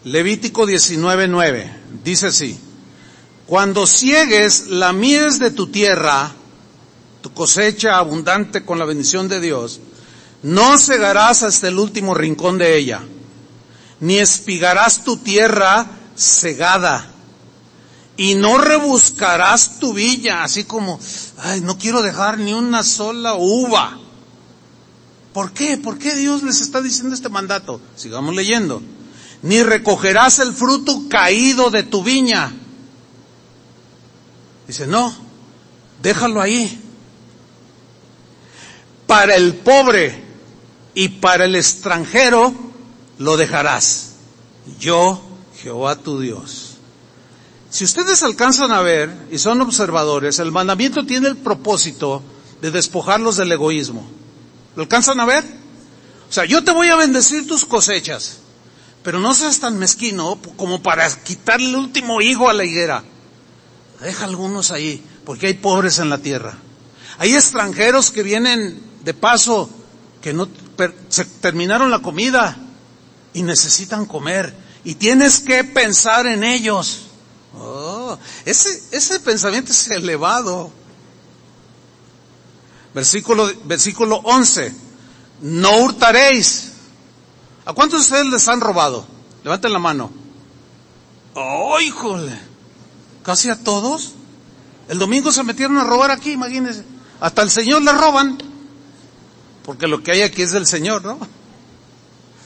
[0.03, 1.71] Levítico 19:9
[2.03, 2.57] dice así,
[3.45, 6.37] cuando ciegues la mies de tu tierra,
[7.21, 9.79] tu cosecha abundante con la bendición de Dios,
[10.43, 13.01] no cegarás hasta el último rincón de ella,
[13.99, 17.11] ni espigarás tu tierra cegada,
[18.17, 20.99] y no rebuscarás tu villa, así como,
[21.37, 23.97] ay, no quiero dejar ni una sola uva.
[25.33, 25.77] ¿Por qué?
[25.77, 27.79] ¿Por qué Dios les está diciendo este mandato?
[27.95, 28.81] Sigamos leyendo.
[29.43, 32.51] Ni recogerás el fruto caído de tu viña.
[34.67, 35.15] Dice, no,
[36.01, 36.80] déjalo ahí.
[39.11, 40.23] Para el pobre
[40.93, 42.53] y para el extranjero
[43.17, 44.13] lo dejarás.
[44.79, 45.21] Yo,
[45.61, 46.77] Jehová tu Dios.
[47.69, 52.23] Si ustedes alcanzan a ver y son observadores, el mandamiento tiene el propósito
[52.61, 54.09] de despojarlos del egoísmo.
[54.77, 55.43] ¿Lo alcanzan a ver?
[56.29, 58.37] O sea, yo te voy a bendecir tus cosechas,
[59.03, 63.03] pero no seas tan mezquino como para quitarle el último higo a la higuera.
[63.99, 66.57] Deja algunos ahí, porque hay pobres en la tierra.
[67.17, 69.69] Hay extranjeros que vienen de paso,
[70.21, 70.47] que no
[71.09, 72.57] se terminaron la comida
[73.33, 77.01] y necesitan comer y tienes que pensar en ellos.
[77.57, 80.71] Oh, ese, ese pensamiento es elevado.
[82.93, 84.73] Versículo, versículo 11.
[85.41, 86.71] No hurtaréis.
[87.65, 89.05] ¿A cuántos de ustedes les han robado?
[89.43, 90.11] Levanten la mano.
[91.33, 92.37] ¡Oh, híjole!
[93.23, 94.13] ¿Casi a todos?
[94.89, 96.83] El domingo se metieron a robar aquí, imagínense.
[97.19, 98.37] Hasta el Señor le roban
[99.65, 101.19] porque lo que hay aquí es del Señor, ¿no?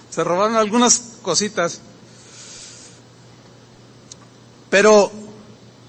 [0.09, 1.79] Se robaron algunas cositas.
[4.69, 5.11] Pero,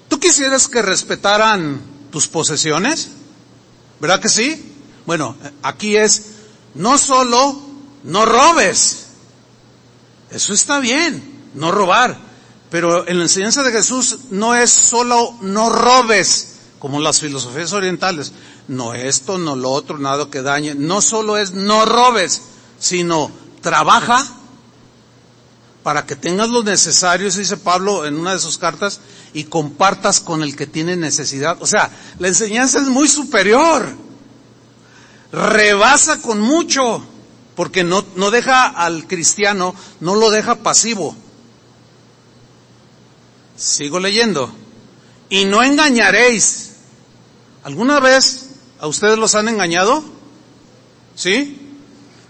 [0.07, 3.09] ¿tú quisieras que respetaran tus posesiones?
[3.99, 4.73] ¿Verdad que sí?
[5.05, 6.25] Bueno, aquí es,
[6.75, 7.61] no solo
[8.03, 9.07] no robes.
[10.31, 12.17] Eso está bien, no robar.
[12.69, 18.33] Pero en la enseñanza de Jesús no es solo no robes, como las filosofías orientales
[18.67, 20.75] no esto, no lo otro, nada que dañe.
[20.75, 22.41] No solo es no robes,
[22.79, 24.25] sino trabaja
[25.83, 28.99] para que tengas lo necesario, dice Pablo en una de sus cartas,
[29.33, 31.57] y compartas con el que tiene necesidad.
[31.61, 33.87] O sea, la enseñanza es muy superior.
[35.31, 37.01] Rebasa con mucho,
[37.55, 41.15] porque no, no deja al cristiano, no lo deja pasivo.
[43.55, 44.51] Sigo leyendo.
[45.29, 46.71] Y no engañaréis.
[47.63, 48.46] ¿Alguna vez
[48.79, 50.03] ¿A ustedes los han engañado?
[51.15, 51.59] ¿Sí?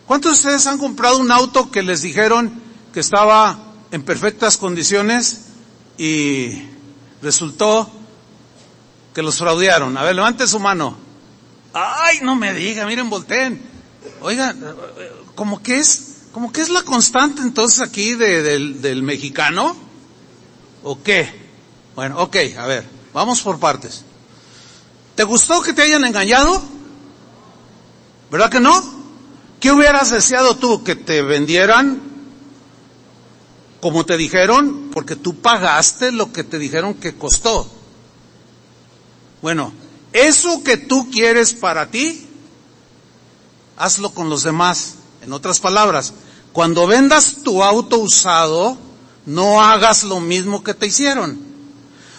[0.06, 2.62] ¿Cuántos de ustedes han comprado un auto que les dijeron
[2.94, 3.60] que estaba
[3.92, 5.48] en perfectas condiciones
[5.98, 6.64] y
[7.22, 7.90] resultó
[9.14, 9.98] que los fraudearon?
[9.98, 10.98] A ver, levante su mano.
[11.74, 13.62] Ay, no me diga, miren, volteen.
[14.22, 14.58] Oigan,
[15.36, 19.76] como que es, como que es la constante entonces aquí del, del mexicano.
[20.84, 21.30] ¿O qué?
[21.96, 24.06] Bueno, ok, a ver, vamos por partes.
[25.18, 26.62] ¿Te gustó que te hayan engañado?
[28.30, 28.84] ¿Verdad que no?
[29.60, 30.84] ¿Qué hubieras deseado tú?
[30.84, 32.00] ¿Que te vendieran
[33.82, 34.92] como te dijeron?
[34.94, 37.68] Porque tú pagaste lo que te dijeron que costó.
[39.42, 39.74] Bueno,
[40.14, 42.28] eso que tú quieres para ti,
[43.76, 44.98] hazlo con los demás.
[45.24, 46.14] En otras palabras,
[46.54, 48.78] cuando vendas tu auto usado,
[49.26, 51.40] no hagas lo mismo que te hicieron.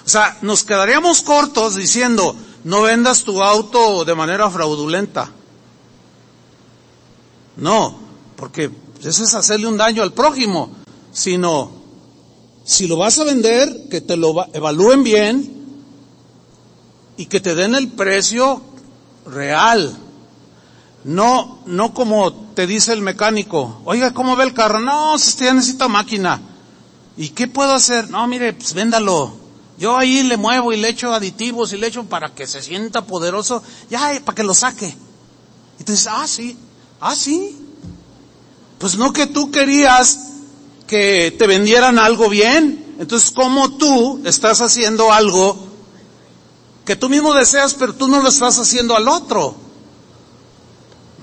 [0.05, 2.35] O sea, nos quedaríamos cortos diciendo,
[2.69, 5.31] no vendas tu auto de manera fraudulenta.
[7.57, 7.99] No,
[8.37, 8.71] porque
[9.03, 10.71] Eso es hacerle un daño al prójimo,
[11.11, 11.71] sino
[12.65, 15.83] si lo vas a vender, que te lo evalúen bien
[17.17, 18.61] y que te den el precio
[19.25, 19.97] real.
[21.05, 24.81] No, no como te dice el mecánico, oiga, ¿cómo ve el carro?
[24.81, 26.43] No, usted ya necesita máquina.
[27.17, 28.11] ¿Y qué puedo hacer?
[28.11, 29.48] No, mire, pues véndalo.
[29.79, 33.07] Yo ahí le muevo y le echo aditivos y le echo para que se sienta
[33.07, 34.95] poderoso, ya, para que lo saque.
[35.79, 36.59] Dices, ah, sí,
[37.01, 37.57] ah, sí.
[38.79, 40.19] Pues no que tú querías
[40.89, 42.97] que te vendieran algo bien.
[42.99, 45.57] Entonces, ¿cómo tú estás haciendo algo
[46.85, 49.55] que tú mismo deseas, pero tú no lo estás haciendo al otro?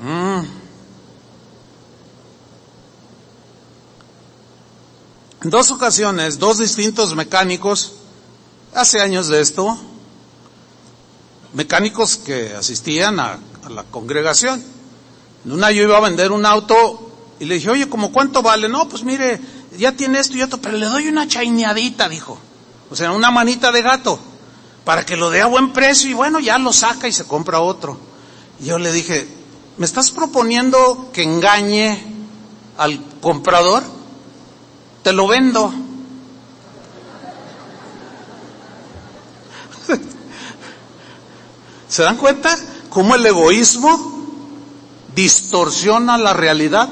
[0.01, 0.45] Mm.
[5.43, 7.93] En dos ocasiones, dos distintos mecánicos,
[8.75, 9.77] hace años de esto,
[11.53, 14.61] mecánicos que asistían a, la congregación.
[15.43, 18.69] En una yo iba a vender un auto y le dije, oye, ¿cómo cuánto vale?
[18.69, 19.39] No, pues mire,
[19.77, 22.37] ya tiene esto y esto, pero le doy una chaineadita, dijo.
[22.91, 24.19] O sea, una manita de gato,
[24.83, 27.59] para que lo dé a buen precio y bueno, ya lo saca y se compra
[27.59, 27.97] otro.
[28.59, 29.27] Y yo le dije,
[29.77, 32.03] ¿me estás proponiendo que engañe
[32.77, 33.83] al comprador?
[35.01, 35.73] Te lo vendo.
[41.89, 42.55] ¿Se dan cuenta
[42.89, 44.27] cómo el egoísmo
[45.15, 46.89] distorsiona la realidad?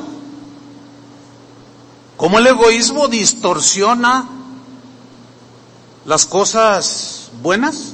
[2.17, 4.27] Cómo el egoísmo distorsiona
[6.05, 7.93] las cosas buenas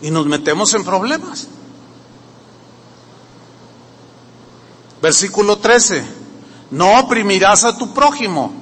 [0.00, 1.46] y nos metemos en problemas.
[5.00, 6.04] Versículo 13.
[6.72, 8.52] No oprimirás a tu prójimo.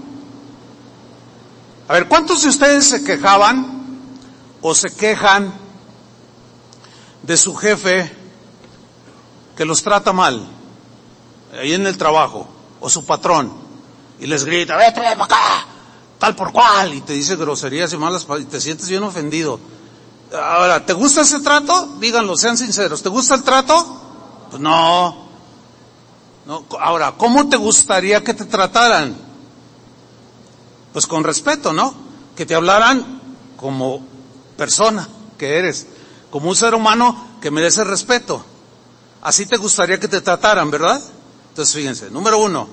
[1.89, 3.78] A ver, ¿cuántos de ustedes se quejaban
[4.63, 5.53] o se quejan
[7.23, 8.15] de su jefe
[9.57, 10.47] que los trata mal
[11.53, 12.49] ahí en el trabajo?
[12.81, 13.53] o su patrón
[14.21, 15.67] y les grita, vete para acá,
[16.19, 19.61] tal por cual, y te dice groserías y malas y te sientes bien ofendido.
[20.33, 21.97] Ahora, ¿te gusta ese trato?
[22.01, 23.03] Díganlo, sean sinceros.
[23.03, 24.01] ¿Te gusta el trato?
[24.51, 25.29] Pues no.
[26.47, 26.65] no.
[26.81, 29.17] Ahora, ¿cómo te gustaría que te trataran?
[30.93, 31.95] Pues con respeto, ¿no?
[32.37, 33.23] Que te hablaran
[33.57, 34.05] como
[34.59, 35.87] persona que eres,
[36.31, 38.45] como un ser humano que merece respeto.
[39.23, 41.01] Así te gustaría que te trataran, ¿verdad?
[41.51, 42.69] Entonces fíjense, número uno,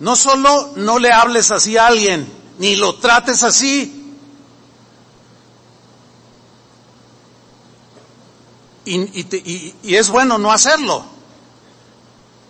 [0.00, 2.26] no solo no le hables así a alguien,
[2.58, 4.00] ni lo trates así.
[8.84, 8.96] Y,
[9.84, 11.04] y, es bueno no hacerlo.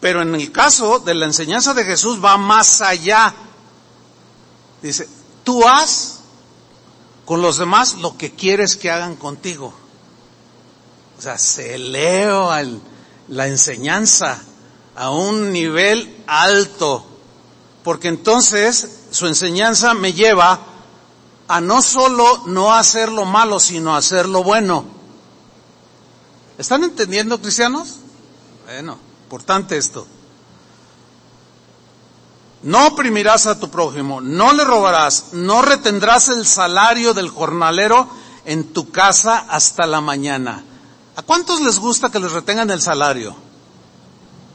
[0.00, 3.34] Pero en el caso de la enseñanza de Jesús va más allá.
[4.80, 5.06] Dice,
[5.44, 6.11] tú haz
[7.24, 9.72] con los demás lo que quieres que hagan contigo.
[11.18, 12.60] O sea, se eleva
[13.28, 14.42] la enseñanza
[14.96, 17.06] a un nivel alto,
[17.84, 20.60] porque entonces su enseñanza me lleva
[21.48, 24.84] a no solo no hacer lo malo, sino hacer lo bueno.
[26.58, 27.96] ¿Están entendiendo, cristianos?
[28.64, 30.06] Bueno, importante esto.
[32.62, 38.08] No oprimirás a tu prójimo, no le robarás, no retendrás el salario del jornalero
[38.44, 40.62] en tu casa hasta la mañana.
[41.16, 43.34] ¿A cuántos les gusta que les retengan el salario?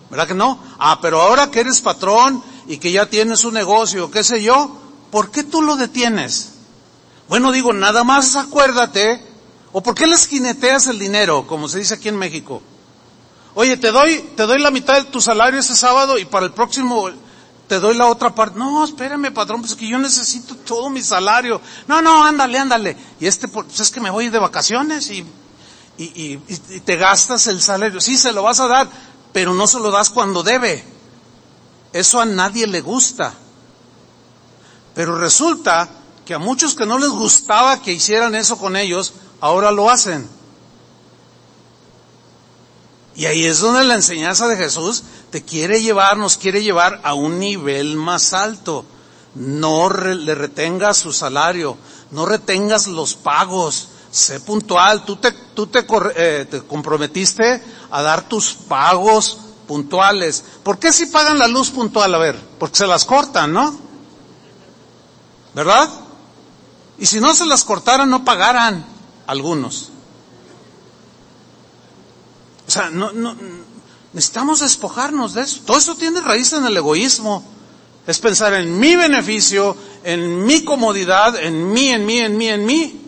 [0.09, 0.57] ¿Verdad que no?
[0.79, 4.77] Ah, pero ahora que eres patrón y que ya tienes un negocio, qué sé yo,
[5.11, 6.53] ¿por qué tú lo detienes?
[7.27, 9.21] Bueno, digo, nada más acuérdate,
[9.73, 12.61] o ¿por qué les jineteas el dinero, como se dice aquí en México?
[13.53, 16.53] Oye, te doy, te doy la mitad de tu salario ese sábado y para el
[16.53, 17.09] próximo
[17.67, 18.57] te doy la otra parte.
[18.57, 21.61] No, espérame, patrón, pues es que yo necesito todo mi salario.
[21.87, 22.97] No, no, ándale, ándale.
[23.19, 25.25] Y este, pues es que me voy de vacaciones y,
[25.97, 27.99] y, y te gastas el salario.
[28.01, 28.87] Sí, se lo vas a dar
[29.37, 30.83] pero no se lo das cuando debe.
[31.93, 33.35] Eso a nadie le gusta.
[34.95, 35.87] Pero resulta
[36.25, 40.27] que a muchos que no les gustaba que hicieran eso con ellos, ahora lo hacen.
[43.17, 47.15] Y ahí es donde la enseñanza de Jesús te quiere llevar, nos quiere llevar a
[47.15, 48.85] un nivel más alto.
[49.33, 51.77] No le retengas su salario,
[52.11, 55.83] no retengas los pagos, sé puntual, tú te, tú te,
[56.15, 60.43] eh, te, comprometiste a dar tus pagos puntuales.
[60.61, 62.13] ¿Por qué si pagan la luz puntual?
[62.13, 63.75] A ver, porque se las cortan, ¿no?
[65.55, 65.89] ¿Verdad?
[66.99, 68.85] Y si no se las cortaran, no pagaran
[69.25, 69.89] algunos.
[72.77, 73.35] Sea, no, no,
[74.13, 75.61] necesitamos despojarnos de eso.
[75.65, 77.43] Todo eso tiene raíz en el egoísmo.
[78.05, 82.65] Es pensar en mi beneficio, en mi comodidad, en mí, en mí, en mí, en
[82.65, 83.01] mí.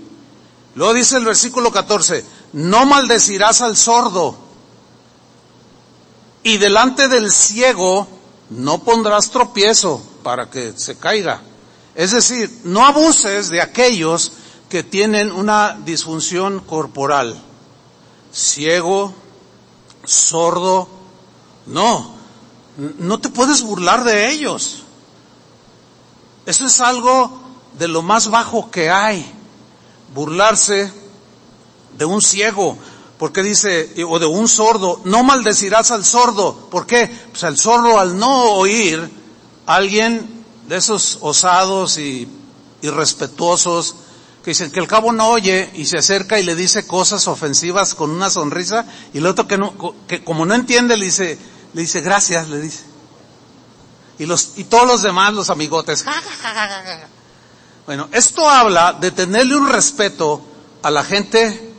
[0.74, 4.38] Luego dice el versículo 14, no maldecirás al sordo
[6.42, 8.08] y delante del ciego
[8.50, 11.42] no pondrás tropiezo para que se caiga.
[11.94, 14.32] Es decir, no abuses de aquellos
[14.68, 17.40] que tienen una disfunción corporal.
[18.34, 19.14] Ciego,
[20.10, 20.88] sordo,
[21.66, 22.16] no,
[22.98, 24.84] no te puedes burlar de ellos.
[26.46, 27.40] Eso es algo
[27.78, 29.26] de lo más bajo que hay,
[30.14, 30.92] burlarse
[31.98, 32.78] de un ciego,
[33.18, 36.56] porque dice, o de un sordo, no maldecirás al sordo.
[36.72, 37.08] ¿Por qué?
[37.32, 39.12] Pues al sordo al no oír,
[39.66, 42.28] alguien de esos osados y
[42.82, 43.96] irrespetuosos,
[44.44, 47.94] que dicen que el cabo no oye y se acerca y le dice cosas ofensivas
[47.94, 49.74] con una sonrisa, y el otro que no,
[50.08, 51.38] que como no entiende le dice,
[51.74, 52.84] le dice gracias, le dice.
[54.18, 56.04] Y los, y todos los demás, los amigotes,
[57.86, 60.42] Bueno, esto habla de tenerle un respeto
[60.84, 61.74] a la gente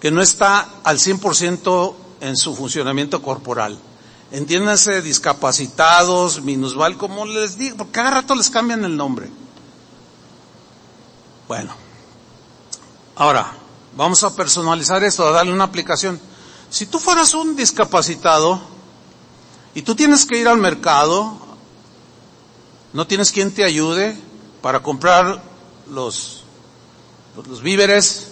[0.00, 3.78] que no está al 100% en su funcionamiento corporal.
[4.32, 9.30] Entiéndanse discapacitados, minusval, como les digo, porque cada rato les cambian el nombre.
[11.52, 11.74] Bueno,
[13.14, 13.52] ahora,
[13.94, 16.18] vamos a personalizar esto, a darle una aplicación.
[16.70, 18.58] Si tú fueras un discapacitado
[19.74, 21.36] y tú tienes que ir al mercado,
[22.94, 24.18] no tienes quien te ayude
[24.62, 25.42] para comprar
[25.90, 26.42] los,
[27.46, 28.28] los víveres,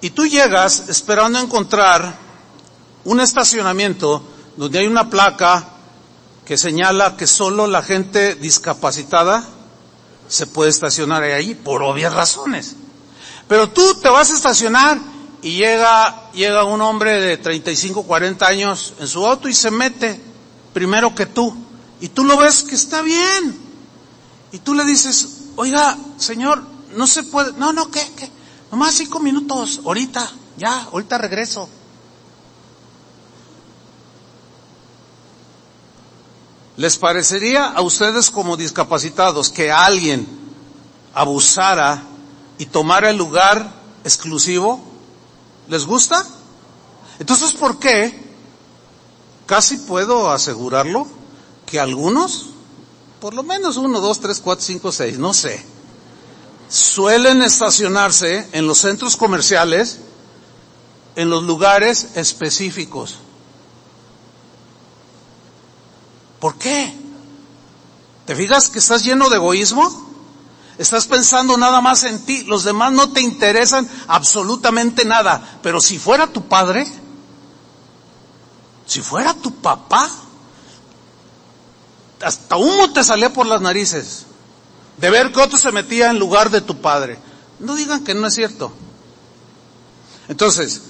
[0.00, 2.16] y tú llegas esperando encontrar
[3.04, 4.22] un estacionamiento
[4.56, 5.74] donde hay una placa
[6.46, 9.46] que señala que solo la gente discapacitada
[10.30, 12.76] se puede estacionar ahí por obvias razones.
[13.48, 14.98] Pero tú te vas a estacionar
[15.42, 20.20] y llega, llega un hombre de 35, 40 años en su auto y se mete
[20.72, 21.54] primero que tú.
[22.00, 23.58] Y tú lo ves que está bien.
[24.52, 26.62] Y tú le dices, oiga, señor,
[26.94, 28.30] no se puede, no, no, ¿qué, qué?
[28.70, 31.68] Nomás cinco minutos, ahorita, ya, ahorita regreso.
[36.80, 40.26] ¿Les parecería a ustedes como discapacitados que alguien
[41.12, 42.02] abusara
[42.56, 43.70] y tomara el lugar
[44.02, 44.80] exclusivo?
[45.68, 46.26] ¿Les gusta?
[47.18, 48.18] Entonces, ¿por qué?
[49.44, 51.06] Casi puedo asegurarlo
[51.66, 52.46] que algunos,
[53.20, 55.62] por lo menos uno, dos, tres, cuatro, cinco, seis, no sé,
[56.70, 59.98] suelen estacionarse en los centros comerciales
[61.14, 63.18] en los lugares específicos.
[66.40, 66.92] ¿Por qué?
[68.26, 70.08] ¿Te fijas que estás lleno de egoísmo?
[70.78, 75.98] Estás pensando nada más en ti, los demás no te interesan absolutamente nada, pero si
[75.98, 76.90] fuera tu padre,
[78.86, 80.10] si fuera tu papá,
[82.22, 84.24] hasta humo te salía por las narices
[84.96, 87.18] de ver que otro se metía en lugar de tu padre.
[87.58, 88.72] No digan que no es cierto.
[90.28, 90.82] Entonces,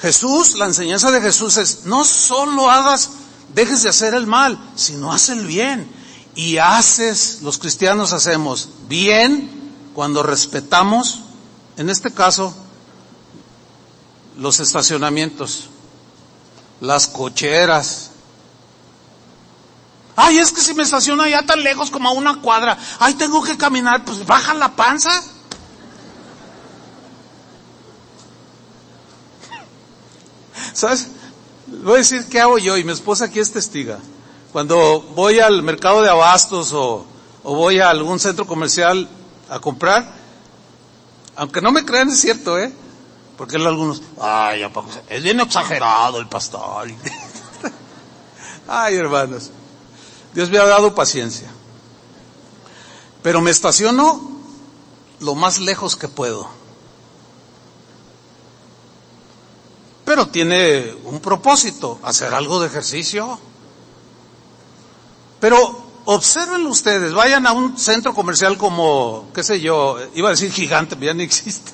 [0.00, 3.10] Jesús, la enseñanza de Jesús es, no solo hagas,
[3.54, 5.90] dejes de hacer el mal, sino haz el bien.
[6.34, 9.50] Y haces, los cristianos hacemos bien
[9.94, 11.20] cuando respetamos,
[11.76, 12.54] en este caso,
[14.36, 15.70] los estacionamientos,
[16.80, 18.10] las cocheras,
[20.18, 23.42] Ay, es que si me estaciono allá tan lejos como a una cuadra, ay, tengo
[23.42, 25.10] que caminar, pues baja la panza.
[30.72, 31.08] ¿Sabes?
[31.66, 33.98] Voy a decir qué hago yo y mi esposa aquí es testiga.
[34.52, 37.04] Cuando voy al mercado de abastos o,
[37.42, 39.08] o voy a algún centro comercial
[39.50, 40.06] a comprar,
[41.34, 42.72] aunque no me crean es cierto, ¿eh?
[43.36, 44.62] Porque algunos, ay,
[45.08, 46.88] es bien exagerado el pastor.
[48.68, 49.50] ay, hermanos.
[50.34, 51.50] Dios me ha dado paciencia.
[53.22, 54.20] Pero me estaciono
[55.20, 56.48] lo más lejos que puedo.
[60.06, 63.38] Pero tiene un propósito, hacer algo de ejercicio.
[65.38, 70.50] Pero observen ustedes, vayan a un centro comercial como, qué sé yo, iba a decir
[70.50, 71.72] gigante, ya no existe.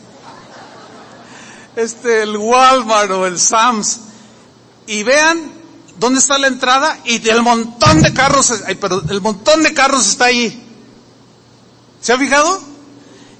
[1.76, 4.00] Este, el Walmart o el Sams,
[4.88, 5.62] y vean
[5.98, 6.98] ¿Dónde está la entrada?
[7.04, 10.60] Y el montón de carros, ay, perdón, el montón de carros está ahí.
[12.00, 12.60] ¿Se ha fijado?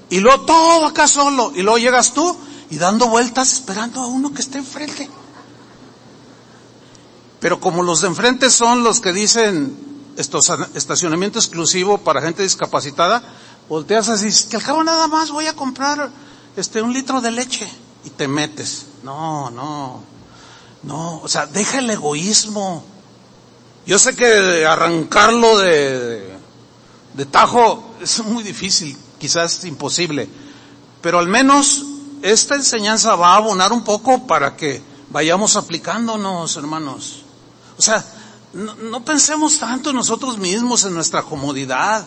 [0.09, 1.51] Y luego todo acá solo.
[1.55, 2.37] Y luego llegas tú
[2.73, 5.07] y dando vueltas esperando a uno que esté enfrente.
[7.39, 9.77] Pero como los de enfrente son los que dicen
[10.17, 13.21] estos, estacionamiento exclusivo para gente discapacitada,
[13.69, 16.09] volteas así, que al cabo nada más voy a comprar
[16.55, 17.71] este un litro de leche
[18.05, 18.87] y te metes.
[19.03, 20.01] No, no.
[20.81, 22.83] No, o sea, deja el egoísmo.
[23.85, 26.37] Yo sé que arrancarlo de,
[27.13, 30.27] de tajo es muy difícil, quizás imposible,
[31.03, 31.85] pero al menos
[32.23, 37.23] esta enseñanza va a abonar un poco para que vayamos aplicándonos, hermanos.
[37.77, 38.03] O sea,
[38.53, 42.05] no, pensemos tanto en nosotros mismos, en nuestra comodidad,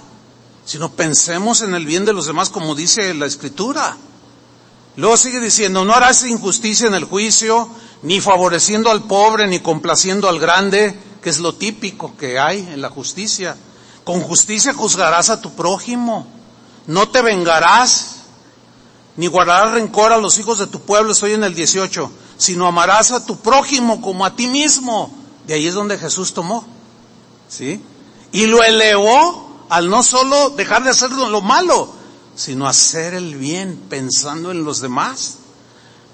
[0.65, 3.95] sino pensemos en el bien de los demás como dice la escritura.
[4.97, 7.69] Luego sigue diciendo, no harás injusticia en el juicio,
[8.01, 12.81] ni favoreciendo al pobre, ni complaciendo al grande, que es lo típico que hay en
[12.81, 13.55] la justicia.
[14.03, 16.27] Con justicia juzgarás a tu prójimo,
[16.87, 18.16] no te vengarás,
[19.17, 23.13] ni guardarás rencor a los hijos de tu pueblo, estoy en el 18, sino amarás
[23.13, 25.11] a tu prójimo como a ti mismo.
[25.47, 26.67] De ahí es donde Jesús tomó,
[27.49, 27.81] ¿sí?
[28.33, 31.89] Y lo elevó al no solo dejar de hacer lo malo,
[32.35, 35.39] sino hacer el bien pensando en los demás.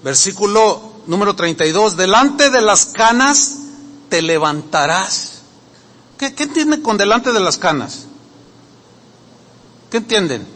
[0.03, 3.57] Versículo número 32, delante de las canas
[4.09, 5.41] te levantarás.
[6.17, 8.05] ¿Qué, qué entienden con delante de las canas?
[9.89, 10.52] ¿Qué entienden?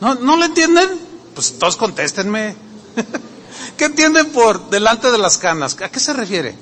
[0.00, 0.88] ¿No, ¿No lo entienden?
[1.34, 2.56] Pues todos contéstenme.
[3.76, 5.76] ¿Qué entienden por delante de las canas?
[5.80, 6.56] ¿A qué se refiere?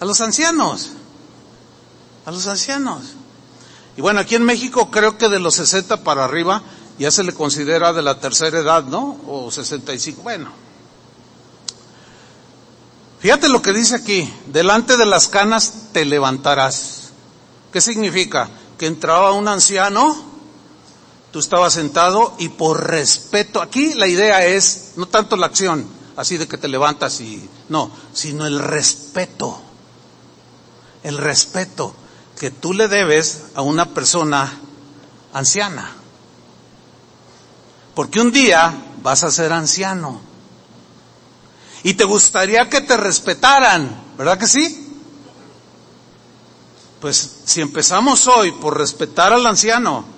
[0.00, 0.90] A los ancianos.
[2.24, 3.02] A los ancianos.
[3.96, 6.62] Y bueno, aquí en México creo que de los 60 para arriba
[6.98, 9.18] ya se le considera de la tercera edad, ¿no?
[9.26, 10.22] O 65.
[10.22, 10.50] Bueno.
[13.20, 14.32] Fíjate lo que dice aquí.
[14.46, 17.10] Delante de las canas te levantarás.
[17.72, 18.48] ¿Qué significa?
[18.78, 20.16] Que entraba un anciano,
[21.36, 26.38] tú estabas sentado y por respeto, aquí la idea es no tanto la acción, así
[26.38, 29.60] de que te levantas y no, sino el respeto.
[31.02, 31.94] El respeto
[32.40, 34.50] que tú le debes a una persona
[35.34, 35.92] anciana.
[37.94, 40.22] Porque un día vas a ser anciano.
[41.82, 44.96] Y te gustaría que te respetaran, ¿verdad que sí?
[46.98, 50.15] Pues si empezamos hoy por respetar al anciano,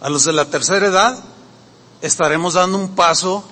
[0.00, 1.24] a los de la tercera edad,
[2.00, 3.44] estaremos dando un paso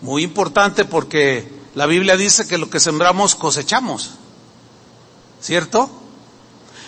[0.00, 4.10] muy importante porque la Biblia dice que lo que sembramos cosechamos.
[5.40, 5.90] ¿Cierto?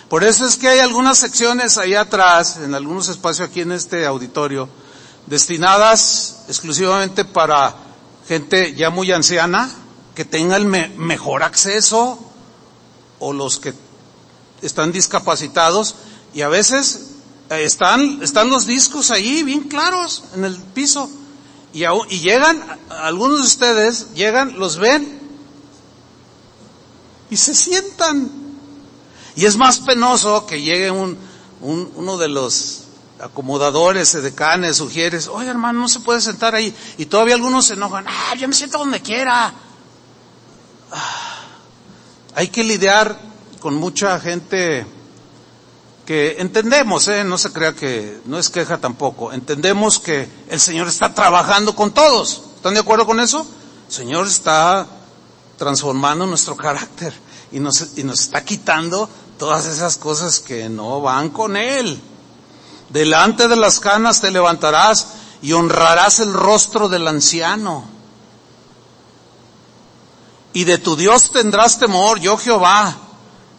[0.08, 4.06] Por eso es que hay algunas secciones ahí atrás, en algunos espacios aquí en este
[4.06, 4.68] auditorio,
[5.26, 7.74] destinadas exclusivamente para
[8.28, 9.70] gente ya muy anciana,
[10.14, 12.18] que tenga el mejor acceso,
[13.18, 13.74] o los que
[14.62, 15.96] están discapacitados,
[16.34, 17.13] y a veces
[17.50, 21.10] están, están los discos ahí bien claros en el piso,
[21.72, 25.20] y, y llegan, algunos de ustedes llegan, los ven,
[27.30, 28.44] y se sientan
[29.36, 31.18] y es más penoso que llegue un,
[31.60, 32.84] un, uno de los
[33.20, 36.74] acomodadores, decanes, sugieres, oye hermano, no se puede sentar ahí.
[36.98, 39.52] Y todavía algunos se enojan, ah, yo me siento donde quiera.
[40.92, 41.40] Ah,
[42.36, 43.18] hay que lidiar
[43.60, 44.86] con mucha gente
[46.06, 47.24] que entendemos, ¿eh?
[47.24, 51.92] no se crea que no es queja tampoco, entendemos que el Señor está trabajando con
[51.92, 52.42] todos.
[52.56, 53.46] ¿Están de acuerdo con eso?
[53.88, 54.86] El Señor está
[55.56, 57.14] transformando nuestro carácter
[57.52, 62.00] y nos, y nos está quitando todas esas cosas que no van con él.
[62.90, 65.08] Delante de las canas te levantarás
[65.42, 67.84] y honrarás el rostro del anciano.
[70.52, 72.96] Y de tu Dios tendrás temor, yo Jehová.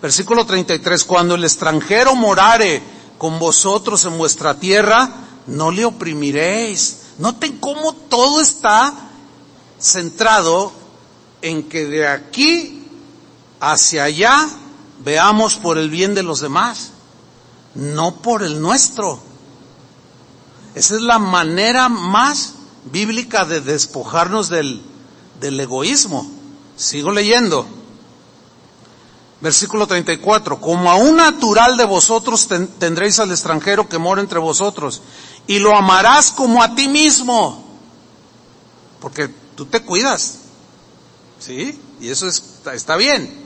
[0.01, 2.81] Versículo 33, cuando el extranjero morare
[3.17, 5.09] con vosotros en vuestra tierra,
[5.47, 7.01] no le oprimiréis.
[7.17, 8.93] Noten cómo todo está
[9.79, 10.71] centrado
[11.41, 12.87] en que de aquí
[13.59, 14.47] hacia allá
[15.03, 16.91] veamos por el bien de los demás,
[17.73, 19.19] no por el nuestro.
[20.73, 22.55] Esa es la manera más
[22.91, 24.81] bíblica de despojarnos del,
[25.39, 26.29] del egoísmo.
[26.75, 27.65] Sigo leyendo.
[29.45, 30.59] Versículo 34.
[30.59, 32.47] Como a un natural de vosotros
[32.79, 35.03] tendréis al extranjero que mora entre vosotros
[35.45, 37.63] y lo amarás como a ti mismo.
[38.99, 40.39] Porque tú te cuidas.
[41.39, 41.79] ¿Sí?
[42.01, 43.45] Y eso está bien.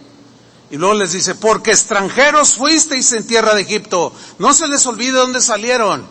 [0.72, 4.14] Y luego les dice, porque extranjeros fuisteis en tierra de Egipto.
[4.38, 6.08] No se les olvide dónde salieron.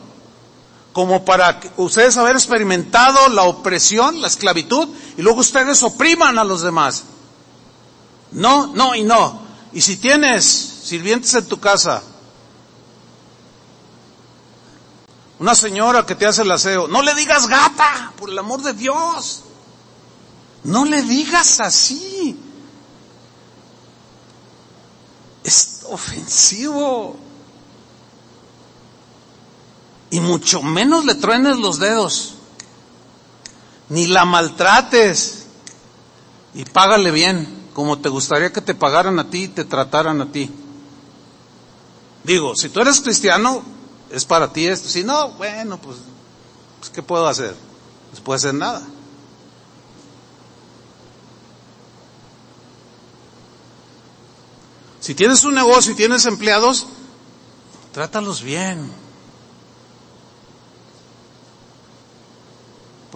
[0.93, 4.87] Como para ustedes haber experimentado la opresión, la esclavitud,
[5.17, 7.05] y luego ustedes opriman a los demás.
[8.33, 9.48] No, no y no.
[9.73, 12.03] Y si tienes sirvientes en tu casa,
[15.39, 18.73] una señora que te hace el aseo, no le digas gata, por el amor de
[18.73, 19.43] Dios.
[20.65, 22.37] No le digas así
[25.49, 27.17] es ofensivo.
[30.11, 32.35] Y mucho menos le truenes los dedos,
[33.89, 35.47] ni la maltrates
[36.55, 40.33] y págale bien, como te gustaría que te pagaran a ti y te trataran a
[40.33, 40.51] ti.
[42.25, 43.63] Digo, si tú eres cristiano,
[44.11, 44.89] es para ti esto.
[44.89, 45.99] Si no, bueno, pues,
[46.81, 47.55] pues ¿qué puedo hacer?
[48.11, 48.83] Pues puedo hacer nada.
[54.99, 56.89] Si tienes un negocio y tienes empleados,
[57.93, 58.91] trátalos bien.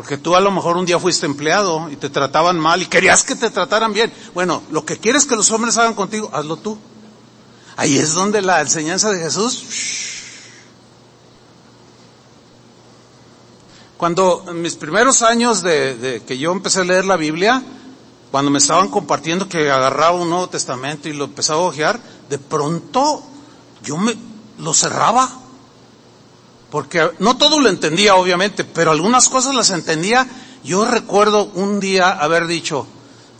[0.02, 3.22] Porque tú a lo mejor un día fuiste empleado y te trataban mal y querías
[3.22, 4.12] que te trataran bien.
[4.34, 6.76] Bueno, lo que quieres que los hombres hagan contigo, hazlo tú.
[7.76, 9.62] Ahí es donde la enseñanza de Jesús.
[13.96, 17.62] Cuando en mis primeros años de, que yo empecé a leer la Biblia,
[18.32, 22.40] cuando me estaban compartiendo que agarraba un Nuevo Testamento y lo empezaba a ojear, de
[22.40, 23.22] pronto
[23.84, 24.16] yo me
[24.58, 25.30] lo cerraba
[26.72, 30.26] porque no todo lo entendía, obviamente, pero algunas cosas las entendía.
[30.64, 32.86] Yo recuerdo un día haber dicho,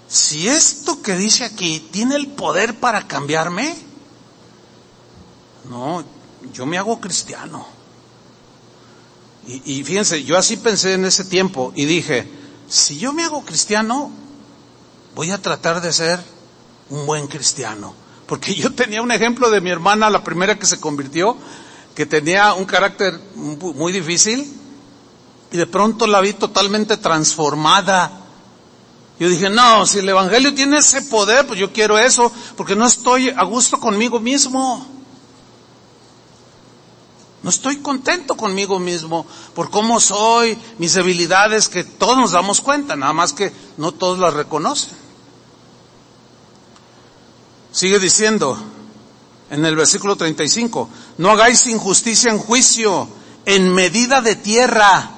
[0.07, 3.75] si esto que dice aquí tiene el poder para cambiarme,
[5.71, 6.05] no,
[6.53, 7.67] yo me hago cristiano.
[9.47, 12.31] Y, fíjense, yo así pensé en ese tiempo y dije,
[12.69, 14.11] si yo me hago cristiano,
[15.15, 16.21] voy a tratar de ser
[16.91, 17.95] un buen cristiano.
[18.27, 21.39] Porque yo tenía un ejemplo de mi hermana, la primera que se convirtió,
[21.95, 24.61] que tenía un carácter muy difícil
[25.51, 28.11] y de pronto la vi totalmente transformada.
[29.19, 32.87] Yo dije, no, si el Evangelio tiene ese poder, pues yo quiero eso, porque no
[32.87, 34.87] estoy a gusto conmigo mismo.
[37.43, 42.95] No estoy contento conmigo mismo por cómo soy, mis debilidades, que todos nos damos cuenta,
[42.97, 44.97] nada más que no todos las reconocen.
[47.73, 48.57] Sigue diciendo,
[49.53, 50.89] en el versículo 35.
[51.19, 53.07] No hagáis injusticia en juicio,
[53.45, 55.11] en medida de tierra.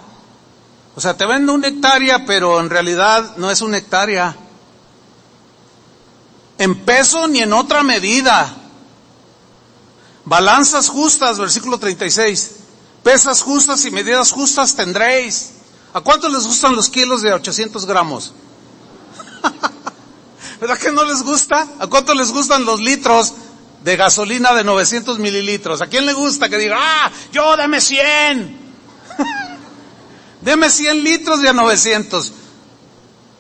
[0.97, 4.37] O sea, te vendo una hectárea, pero en realidad no es una hectárea.
[6.59, 8.57] En peso ni en otra medida.
[10.25, 12.57] Balanzas justas, versículo 36.
[13.05, 15.53] Pesas justas y medidas justas tendréis.
[15.93, 18.33] ¿A cuánto les gustan los kilos de 800 gramos?
[20.61, 21.69] ¿Verdad que no les gusta?
[21.79, 23.33] ¿A cuánto les gustan los litros
[23.85, 25.83] de gasolina de 900 mililitros.
[25.83, 28.59] ¿A quién le gusta que diga, ah, yo deme 100?
[30.41, 32.33] deme 100 litros de a 900.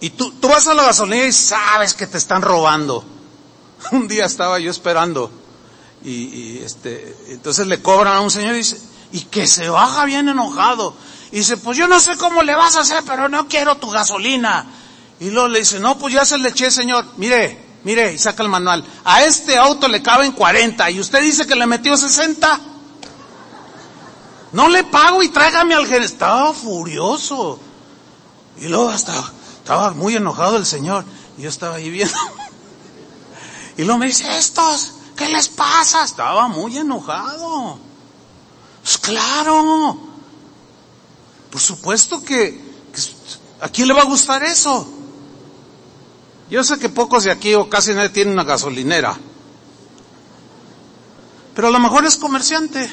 [0.00, 3.02] Y tú, tú vas a la gasolina y sabes que te están robando.
[3.92, 5.30] Un día estaba yo esperando
[6.04, 8.78] y, y, este, entonces le cobran a un señor y dice,
[9.12, 10.94] y que se baja bien enojado.
[11.32, 13.90] Y dice, pues yo no sé cómo le vas a hacer, pero no quiero tu
[13.90, 14.66] gasolina.
[15.20, 17.06] Y luego le dice, no, pues ya se le eché, señor.
[17.16, 18.84] Mire, Mire, y saca el manual.
[19.04, 22.60] A este auto le caben 40 y usted dice que le metió 60.
[24.52, 26.06] No le pago y tráigame al gerente.
[26.06, 27.60] Estaba furioso.
[28.58, 29.12] Y luego hasta,
[29.58, 31.04] estaba muy enojado el señor.
[31.36, 32.16] Y yo estaba ahí viendo.
[33.76, 36.04] Y luego me dice, estos, ¿qué les pasa?
[36.04, 37.76] Estaba muy enojado.
[38.80, 39.98] Pues claro.
[41.50, 42.52] Por supuesto que,
[42.92, 43.00] que
[43.60, 44.86] ¿a quién le va a gustar eso?
[46.50, 49.16] Yo sé que pocos de aquí o casi nadie tiene una gasolinera.
[51.54, 52.92] Pero a lo mejor es comerciante.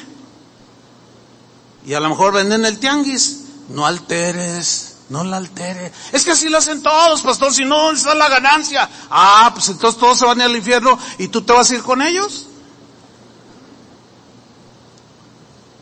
[1.84, 3.40] Y a lo mejor venden el tianguis.
[3.68, 5.92] No alteres, no la alteres.
[6.12, 8.88] Es que así lo hacen todos, pastor, si no, está la ganancia.
[9.10, 12.02] Ah, pues entonces todos se van al infierno y tú te vas a ir con
[12.02, 12.46] ellos.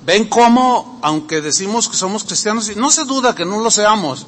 [0.04, 4.26] Ven cómo, aunque decimos que somos cristianos, y no se duda que no lo seamos,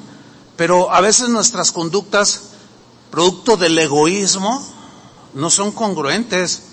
[0.55, 2.52] pero a veces nuestras conductas
[3.13, 4.67] producto del egoísmo,
[5.35, 6.63] no son congruentes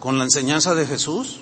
[0.00, 1.40] con la enseñanza de Jesús.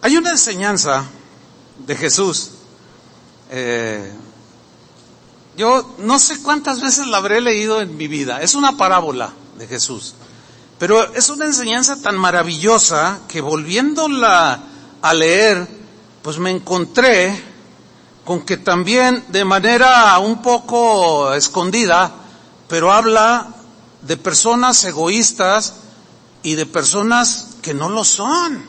[0.00, 1.04] Hay una enseñanza
[1.86, 2.52] de Jesús.
[3.50, 4.10] Eh,
[5.58, 8.40] yo no sé cuántas veces la habré leído en mi vida.
[8.40, 10.14] Es una parábola de Jesús.
[10.78, 14.58] Pero es una enseñanza tan maravillosa que volviéndola
[15.02, 15.68] a leer,
[16.22, 17.49] pues me encontré
[18.30, 22.12] con que también de manera un poco escondida,
[22.68, 23.48] pero habla
[24.02, 25.74] de personas egoístas
[26.44, 28.64] y de personas que no lo son.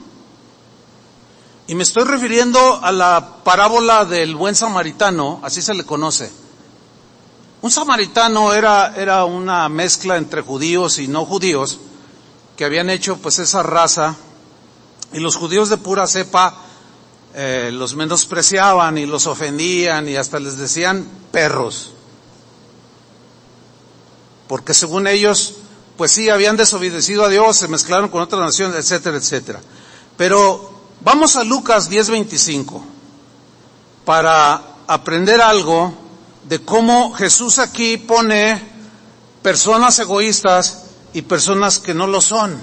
[1.67, 6.31] Y me estoy refiriendo a la parábola del buen samaritano, así se le conoce.
[7.61, 11.77] Un samaritano era, era una mezcla entre judíos y no judíos
[12.57, 14.15] que habían hecho pues esa raza
[15.13, 16.55] y los judíos de pura cepa
[17.33, 21.93] eh, los menospreciaban y los ofendían y hasta les decían perros.
[24.47, 25.53] Porque según ellos,
[25.95, 29.61] pues sí, habían desobedecido a Dios, se mezclaron con otras naciones, etcétera, etcétera.
[30.17, 32.83] Pero vamos a Lucas 10:25
[34.03, 35.93] para aprender algo
[36.49, 38.61] de cómo Jesús aquí pone
[39.41, 42.61] personas egoístas y personas que no lo son,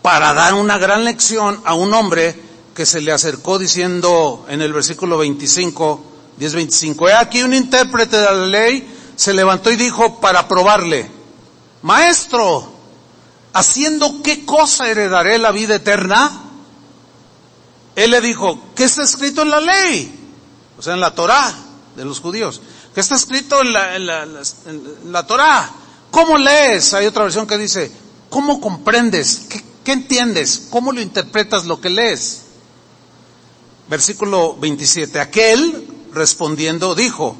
[0.00, 2.49] para dar una gran lección a un hombre
[2.80, 6.02] que se le acercó diciendo en el versículo 25,
[6.40, 11.10] 10-25, he aquí un intérprete de la ley se levantó y dijo para probarle,
[11.82, 12.72] Maestro,
[13.52, 16.40] ¿haciendo qué cosa heredaré la vida eterna?
[17.96, 20.18] Él le dijo, ¿qué está escrito en la ley?
[20.78, 21.54] O sea, en la Torah
[21.96, 22.62] de los judíos.
[22.94, 24.08] ¿Qué está escrito en la, en
[25.04, 25.70] en la Torah?
[26.10, 26.94] ¿Cómo lees?
[26.94, 27.92] Hay otra versión que dice,
[28.30, 29.42] ¿cómo comprendes?
[29.50, 30.68] ¿Qué, ¿Qué entiendes?
[30.70, 32.44] ¿Cómo lo interpretas lo que lees?
[33.90, 35.18] Versículo 27.
[35.18, 37.36] Aquel respondiendo dijo,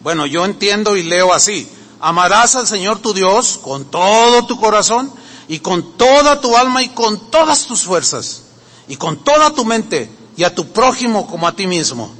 [0.00, 1.66] bueno, yo entiendo y leo así,
[1.98, 5.10] amarás al Señor tu Dios con todo tu corazón
[5.48, 8.42] y con toda tu alma y con todas tus fuerzas
[8.86, 12.12] y con toda tu mente y a tu prójimo como a ti mismo.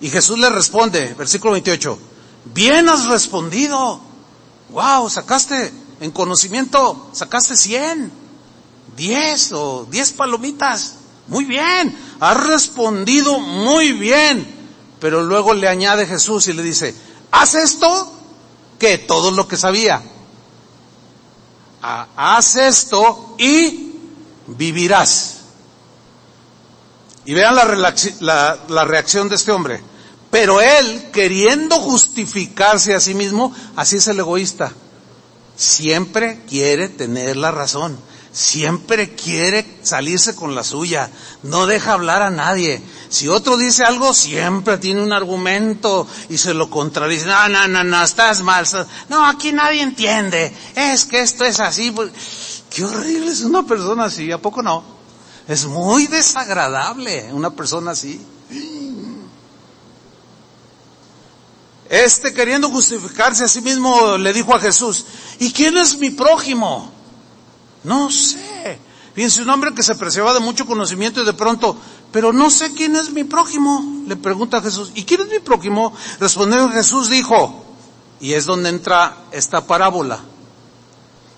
[0.00, 1.96] Y Jesús le responde, versículo 28,
[2.52, 4.00] bien has respondido.
[4.70, 8.10] Wow, sacaste en conocimiento, sacaste 100,
[8.96, 10.94] 10 o 10 palomitas.
[11.30, 14.58] Muy bien, has respondido muy bien.
[15.00, 16.94] Pero luego le añade Jesús y le dice,
[17.30, 18.12] haz esto
[18.78, 20.02] que todo lo que sabía.
[21.82, 23.94] Haz esto y
[24.48, 25.36] vivirás.
[27.24, 29.80] Y vean la, la, reacción de este hombre.
[30.30, 34.72] Pero él, queriendo justificarse a sí mismo, así es el egoísta.
[35.56, 37.98] Siempre quiere tener la razón.
[38.32, 41.10] Siempre quiere salirse con la suya.
[41.42, 42.80] No deja hablar a nadie.
[43.08, 47.26] Si otro dice algo, siempre tiene un argumento y se lo contradice.
[47.26, 48.66] No, no, no, no, estás mal.
[49.08, 50.54] No, aquí nadie entiende.
[50.76, 51.90] Es que esto es así.
[51.90, 52.12] Pues,
[52.70, 54.30] qué horrible es una persona así.
[54.30, 54.84] ¿A poco no?
[55.48, 58.24] Es muy desagradable una persona así.
[61.88, 65.04] Este queriendo justificarse a sí mismo le dijo a Jesús,
[65.40, 66.99] ¿y quién es mi prójimo?
[67.84, 68.78] No sé.
[69.14, 71.76] Fíjense, un hombre que se preciaba de mucho conocimiento y de pronto,
[72.12, 74.04] pero no sé quién es mi prójimo.
[74.06, 75.92] Le pregunta a Jesús, ¿y quién es mi prójimo?
[76.20, 77.64] Respondió Jesús, dijo,
[78.20, 80.20] y es donde entra esta parábola,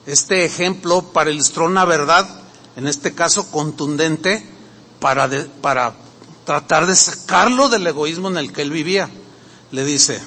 [0.06, 2.28] este ejemplo para ilustrar una verdad,
[2.76, 4.46] en este caso contundente,
[5.00, 5.28] para,
[5.60, 5.94] para
[6.44, 9.08] tratar de sacarlo del egoísmo en el que él vivía.
[9.70, 10.22] Le dice,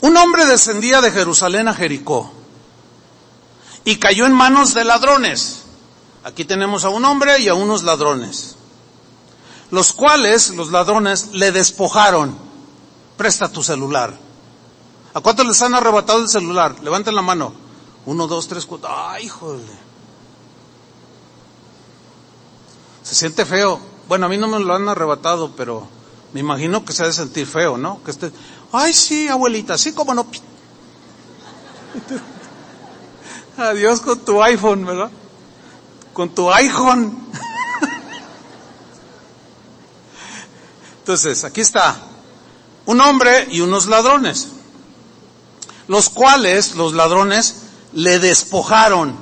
[0.00, 2.32] un hombre descendía de Jerusalén a Jericó
[3.84, 5.62] y cayó en manos de ladrones.
[6.24, 8.56] Aquí tenemos a un hombre y a unos ladrones,
[9.70, 12.36] los cuales los ladrones le despojaron.
[13.16, 14.16] Presta tu celular.
[15.12, 16.82] ¿A cuántos les han arrebatado el celular?
[16.82, 17.52] Levanten la mano.
[18.06, 18.90] Uno, dos, tres, cuatro.
[18.90, 19.62] ¡Ay, híjole!
[23.02, 23.78] Se siente feo.
[24.08, 25.86] Bueno, a mí no me lo han arrebatado, pero
[26.32, 28.02] me imagino que se ha de sentir feo, ¿no?
[28.02, 28.32] Que esté,
[28.72, 30.26] ay, sí, abuelita, sí, como no.
[33.56, 35.10] Adiós con tu iPhone, ¿verdad?
[36.12, 37.16] Con tu iPhone.
[40.98, 41.96] Entonces, aquí está.
[42.86, 44.48] Un hombre y unos ladrones.
[45.86, 49.14] Los cuales, los ladrones, le despojaron.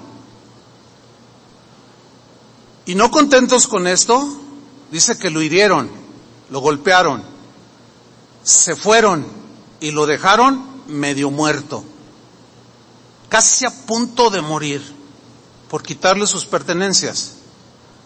[2.87, 4.41] Y no contentos con esto,
[4.91, 5.91] dice que lo hirieron,
[6.51, 7.23] lo golpearon,
[8.43, 9.27] se fueron
[9.79, 11.85] y lo dejaron medio muerto
[13.33, 14.83] casi a punto de morir
[15.71, 17.37] por quitarle sus pertenencias.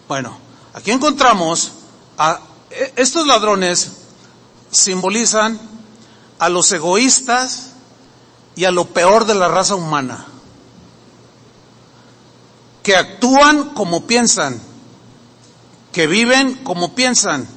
[0.06, 0.38] Bueno,
[0.72, 1.72] aquí encontramos
[2.16, 2.38] a
[2.70, 3.90] e, estos ladrones
[4.70, 5.58] simbolizan
[6.38, 7.72] a los egoístas
[8.54, 10.26] y a lo peor de la raza humana,
[12.84, 14.62] que actúan como piensan,
[15.90, 17.48] que viven como piensan.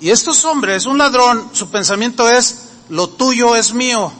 [0.00, 4.12] Y estos hombres, un ladrón, su pensamiento es, lo tuyo es mío,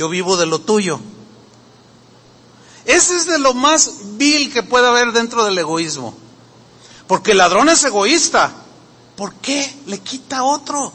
[0.00, 0.98] yo vivo de lo tuyo.
[2.86, 6.14] Ese es de lo más vil que puede haber dentro del egoísmo.
[7.06, 8.50] Porque el ladrón es egoísta.
[9.14, 10.90] ¿Por qué le quita a otro?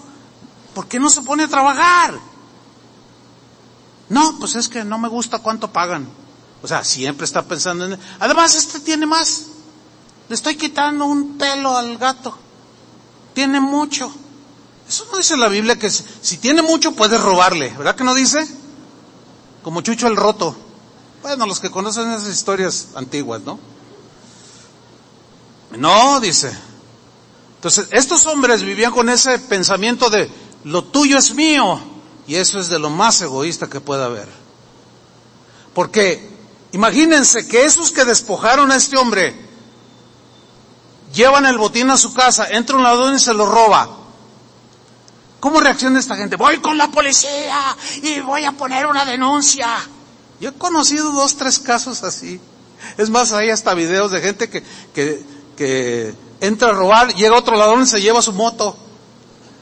[0.74, 2.18] ¿Por qué no se pone a trabajar?
[4.10, 6.10] No, pues es que no me gusta cuánto pagan.
[6.64, 8.00] O sea, siempre está pensando en...
[8.20, 9.46] Además, este tiene más.
[10.30, 12.36] Le estoy quitando un pelo al gato.
[13.36, 14.12] Tiene mucho.
[14.90, 17.70] Eso no dice la Biblia que si tiene mucho puedes robarle.
[17.70, 18.65] ¿Verdad que no dice?
[19.66, 20.56] Como Chucho el Roto.
[21.24, 23.58] Bueno, los que conocen esas historias antiguas, ¿no?
[25.76, 26.56] No, dice.
[27.56, 30.30] Entonces, estos hombres vivían con ese pensamiento de,
[30.66, 31.80] lo tuyo es mío,
[32.28, 34.28] y eso es de lo más egoísta que pueda haber.
[35.74, 36.30] Porque,
[36.72, 39.36] imagínense que esos que despojaron a este hombre,
[41.12, 43.90] llevan el botín a su casa, entra un ladrón y se lo roba.
[45.46, 46.38] ¿Cómo reacciona esta gente?
[46.38, 49.68] Voy con la policía y voy a poner una denuncia.
[50.40, 52.42] Yo he conocido dos, tres casos así.
[52.98, 54.64] Es más, hay hasta videos de gente que,
[54.96, 55.24] que,
[55.56, 58.76] que entra a robar, llega otro ladrón y se lleva su moto.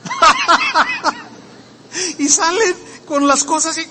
[2.17, 3.81] y salen con las cosas y...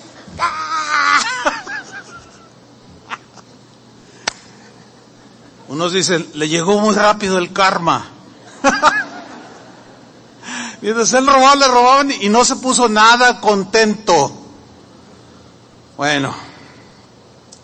[5.67, 8.07] Unos dicen, le llegó muy rápido el karma.
[10.83, 14.33] Mientras él robaba, le robaban y no se puso nada contento.
[15.95, 16.35] Bueno,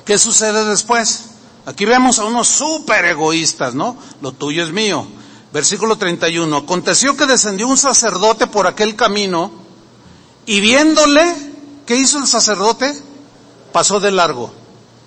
[0.05, 1.26] ¿qué sucede después?
[1.65, 3.97] Aquí vemos a unos súper egoístas, ¿no?
[4.22, 5.05] Lo tuyo es mío.
[5.51, 6.55] Versículo 31.
[6.55, 9.51] Aconteció que descendió un sacerdote por aquel camino
[10.45, 11.36] y viéndole,
[11.86, 12.97] ¿qué hizo el sacerdote?
[13.74, 14.53] Pasó de largo.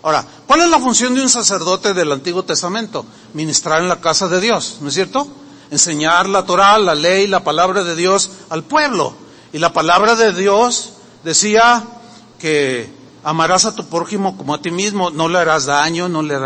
[0.02, 3.06] Ahora, ¿cuál es la función de un sacerdote del Antiguo Testamento?
[3.32, 5.26] Ministrar en la casa de Dios, ¿no es cierto?
[5.72, 9.14] Enseñar la Torah, la ley, la palabra de Dios al pueblo.
[9.54, 10.92] Y la palabra de Dios
[11.24, 11.82] decía
[12.38, 12.92] que
[13.24, 16.36] amarás a tu prójimo como a ti mismo, no le harás daño, no le,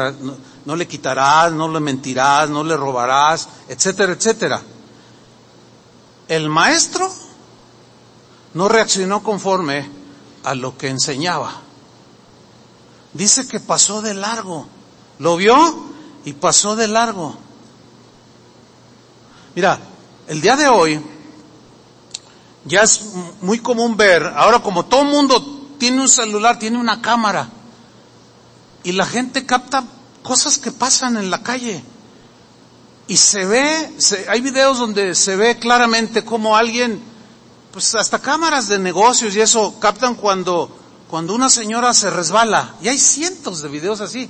[0.64, 4.62] no, le quitarás, no le mentirás, no le robarás, etcétera, etcétera.
[6.28, 7.10] El maestro
[8.54, 9.90] no reaccionó conforme
[10.44, 11.52] a lo que enseñaba.
[13.12, 14.68] Dice que pasó de largo.
[15.18, 15.56] Lo vio
[16.24, 17.36] y pasó de largo.
[19.56, 19.80] Mira,
[20.28, 21.00] el día de hoy
[22.66, 23.00] ya es
[23.40, 27.48] muy común ver, ahora como todo el mundo tiene un celular, tiene una cámara.
[28.84, 29.82] Y la gente capta
[30.22, 31.82] cosas que pasan en la calle.
[33.08, 33.94] Y se ve,
[34.28, 37.02] hay videos donde se ve claramente como alguien,
[37.72, 40.68] pues hasta cámaras de negocios y eso captan cuando,
[41.08, 42.74] cuando una señora se resbala.
[42.82, 44.28] Y hay cientos de videos así.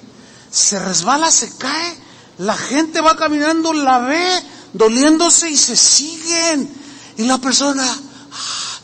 [0.53, 1.97] Se resbala, se cae,
[2.39, 4.43] la gente va caminando, la ve,
[4.77, 6.71] doliéndose y se siguen.
[7.17, 8.79] Y la persona, ah,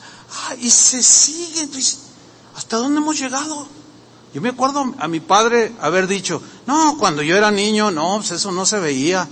[0.48, 1.70] ah, y se siguen.
[2.56, 3.66] ¿Hasta dónde hemos llegado?
[4.34, 8.30] Yo me acuerdo a mi padre haber dicho, no, cuando yo era niño, no, pues
[8.30, 9.28] eso no se veía.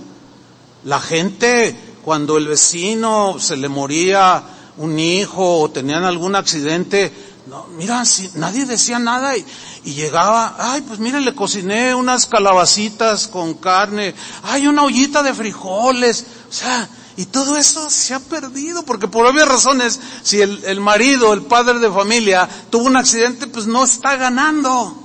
[0.83, 4.43] La gente, cuando el vecino se le moría
[4.77, 7.11] un hijo o tenían algún accidente,
[7.47, 9.43] no, mira, si, nadie decía nada y,
[9.85, 15.33] y, llegaba, ay, pues mire, le cociné unas calabacitas con carne, ay, una ollita de
[15.33, 20.61] frijoles, o sea, y todo eso se ha perdido, porque por obvias razones, si el,
[20.65, 24.97] el, marido, el padre de familia, tuvo un accidente, pues no está ganando.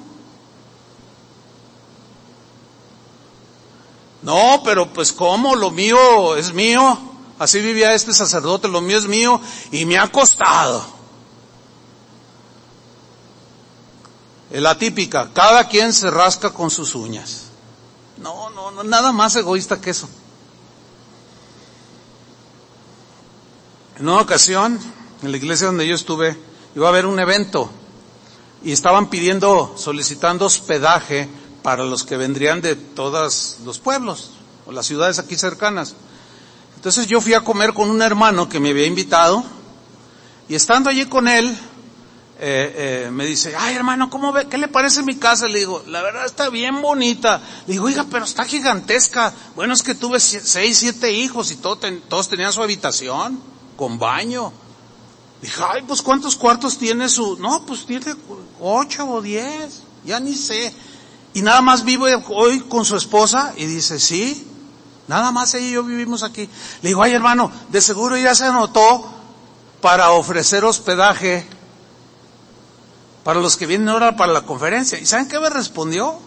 [4.23, 5.55] No, pero pues ¿cómo?
[5.55, 6.99] Lo mío es mío.
[7.39, 9.41] Así vivía este sacerdote, lo mío es mío
[9.71, 10.85] y me ha costado.
[14.51, 17.43] La típica, cada quien se rasca con sus uñas.
[18.17, 20.09] No, no, no, nada más egoísta que eso.
[23.99, 24.79] En una ocasión,
[25.23, 26.37] en la iglesia donde yo estuve,
[26.75, 27.71] iba a haber un evento
[28.63, 31.31] y estaban pidiendo, solicitando hospedaje
[31.63, 34.33] para los que vendrían de todos los pueblos
[34.67, 35.95] o las ciudades aquí cercanas.
[36.75, 39.43] Entonces yo fui a comer con un hermano que me había invitado
[40.47, 41.49] y estando allí con él,
[42.39, 44.47] eh, eh, me dice, ay hermano, ¿cómo ve?
[44.47, 45.49] ¿Qué le parece mi casa?
[45.49, 47.41] Le digo, la verdad está bien bonita.
[47.67, 49.33] Le digo, oiga, pero está gigantesca.
[49.55, 54.53] Bueno, es que tuve seis, siete hijos y todos tenían su habitación con baño.
[55.43, 57.37] Dije, ay, pues ¿cuántos cuartos tiene su?
[57.37, 58.15] No, pues tiene
[58.61, 60.75] ocho o diez, ya ni sé.
[61.35, 64.47] Y nada más vivo hoy con su esposa y dice, sí,
[65.07, 66.49] nada más ella y yo vivimos aquí.
[66.83, 69.05] Le digo, ay hermano, de seguro ya se anotó
[69.83, 71.47] para ofrecer hospedaje
[73.23, 74.99] para los que vienen ahora para la conferencia.
[74.99, 76.19] ¿Y saben qué me respondió?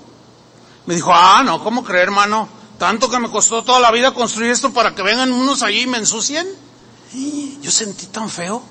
[0.85, 2.47] Me dijo, ah, no, ¿cómo creer hermano?
[2.77, 5.87] Tanto que me costó toda la vida construir esto para que vengan unos allí y
[5.87, 6.47] me ensucien.
[7.13, 8.61] Yo sentí tan feo.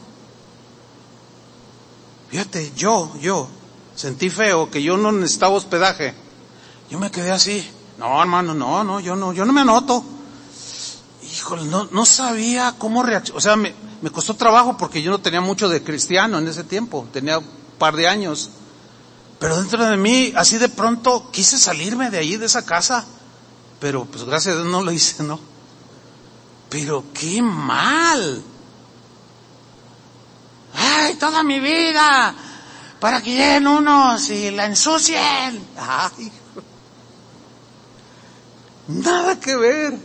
[2.30, 3.48] Fíjate, yo, yo,
[3.94, 6.14] sentí feo que yo no necesitaba hospedaje.
[6.90, 7.68] Yo me quedé así.
[7.98, 10.04] No, hermano, no, no, yo no, yo no me anoto.
[11.32, 13.38] Híjole, no, no sabía cómo reaccionar.
[13.38, 16.64] O sea, me, me costó trabajo porque yo no tenía mucho de cristiano en ese
[16.64, 17.08] tiempo.
[17.12, 17.46] Tenía un
[17.78, 18.50] par de años.
[19.38, 23.04] Pero dentro de mí, así de pronto, quise salirme de ahí, de esa casa.
[23.80, 25.40] Pero pues gracias a Dios no lo hice, ¿no?
[26.68, 28.42] Pero qué mal.
[30.74, 32.34] Ay, toda mi vida,
[33.00, 35.66] para que lleguen unos y la ensucien.
[35.76, 36.32] Ay,
[38.88, 39.98] nada que ver.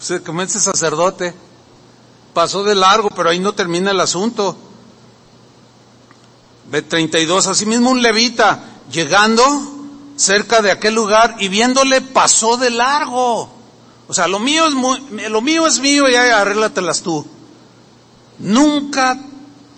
[0.00, 1.34] Se comienza sacerdote.
[2.34, 4.56] Pasó de largo, pero ahí no termina el asunto.
[6.70, 9.44] B32, asimismo un levita, llegando
[10.16, 13.57] cerca de aquel lugar y viéndole pasó de largo.
[14.08, 14.98] O sea, lo mío es muy,
[15.28, 17.26] lo mío es mío y arréglatelas tú.
[18.38, 19.18] Nunca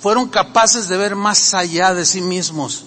[0.01, 2.85] fueron capaces de ver más allá de sí mismos.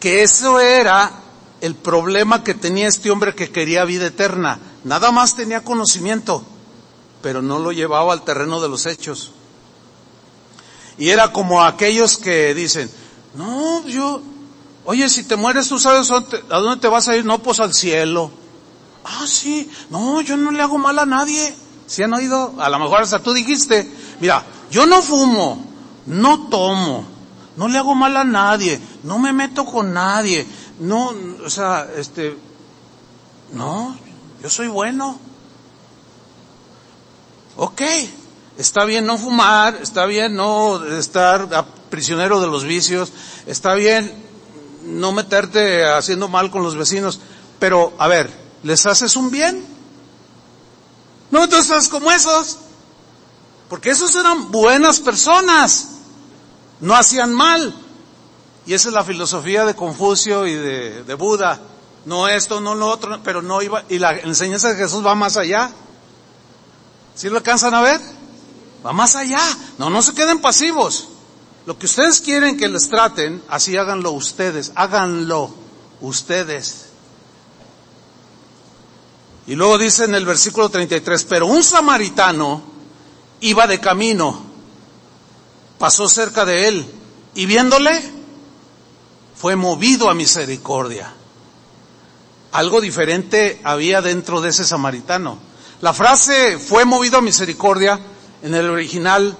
[0.00, 1.12] Que eso era
[1.60, 4.58] el problema que tenía este hombre que quería vida eterna.
[4.82, 6.42] Nada más tenía conocimiento,
[7.22, 9.30] pero no lo llevaba al terreno de los hechos.
[10.98, 12.90] Y era como aquellos que dicen,
[13.34, 14.22] no, yo,
[14.84, 17.74] oye, si te mueres, tú sabes a dónde te vas a ir, no, pues al
[17.74, 18.30] cielo.
[19.08, 21.54] Ah, sí, no, yo no le hago mal a nadie.
[21.86, 22.54] ¿Si han oído?
[22.58, 23.88] A lo mejor hasta tú dijiste,
[24.20, 25.64] mira, yo no fumo,
[26.06, 27.04] no tomo,
[27.56, 30.44] no le hago mal a nadie, no me meto con nadie,
[30.80, 31.12] no,
[31.44, 32.36] o sea, este,
[33.52, 33.96] no,
[34.42, 35.20] yo soy bueno.
[37.56, 37.82] Ok,
[38.58, 41.48] está bien no fumar, está bien no estar
[41.88, 43.12] prisionero de los vicios,
[43.46, 44.12] está bien
[44.82, 47.20] no meterte haciendo mal con los vecinos,
[47.58, 49.64] pero a ver, ¿les haces un bien?
[51.30, 52.58] No, tú estás como esos,
[53.68, 55.88] porque esos eran buenas personas,
[56.80, 57.72] no hacían mal.
[58.66, 61.60] Y esa es la filosofía de Confucio y de, de Buda.
[62.06, 65.36] No esto, no lo otro, pero no iba, y la enseñanza de Jesús va más
[65.36, 65.70] allá.
[67.14, 68.00] ¿Sí lo alcanzan a ver?
[68.84, 69.40] Va más allá.
[69.78, 71.08] No, no se queden pasivos.
[71.66, 74.72] Lo que ustedes quieren que les traten, así háganlo ustedes.
[74.74, 75.54] Háganlo
[76.00, 76.85] ustedes.
[79.46, 82.62] Y luego dice en el versículo 33, pero un samaritano
[83.40, 84.40] iba de camino,
[85.78, 86.86] pasó cerca de él
[87.34, 88.02] y viéndole,
[89.36, 91.12] fue movido a misericordia.
[92.52, 95.38] Algo diferente había dentro de ese samaritano.
[95.82, 98.00] La frase fue movido a misericordia
[98.42, 99.36] en el original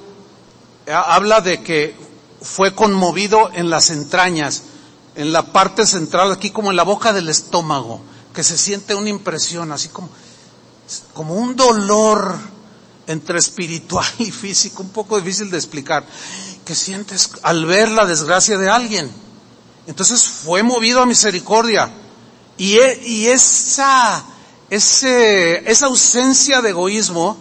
[0.92, 1.94] habla de que
[2.40, 4.62] fue conmovido en las entrañas,
[5.14, 8.00] en la parte central, aquí como en la boca del estómago,
[8.36, 10.10] que se siente una impresión, así como,
[11.14, 12.38] como un dolor
[13.06, 16.04] entre espiritual y físico, un poco difícil de explicar,
[16.66, 19.10] que sientes al ver la desgracia de alguien.
[19.86, 21.90] Entonces fue movido a misericordia.
[22.58, 24.22] Y, e, y esa
[24.68, 27.38] ese, esa ausencia de egoísmo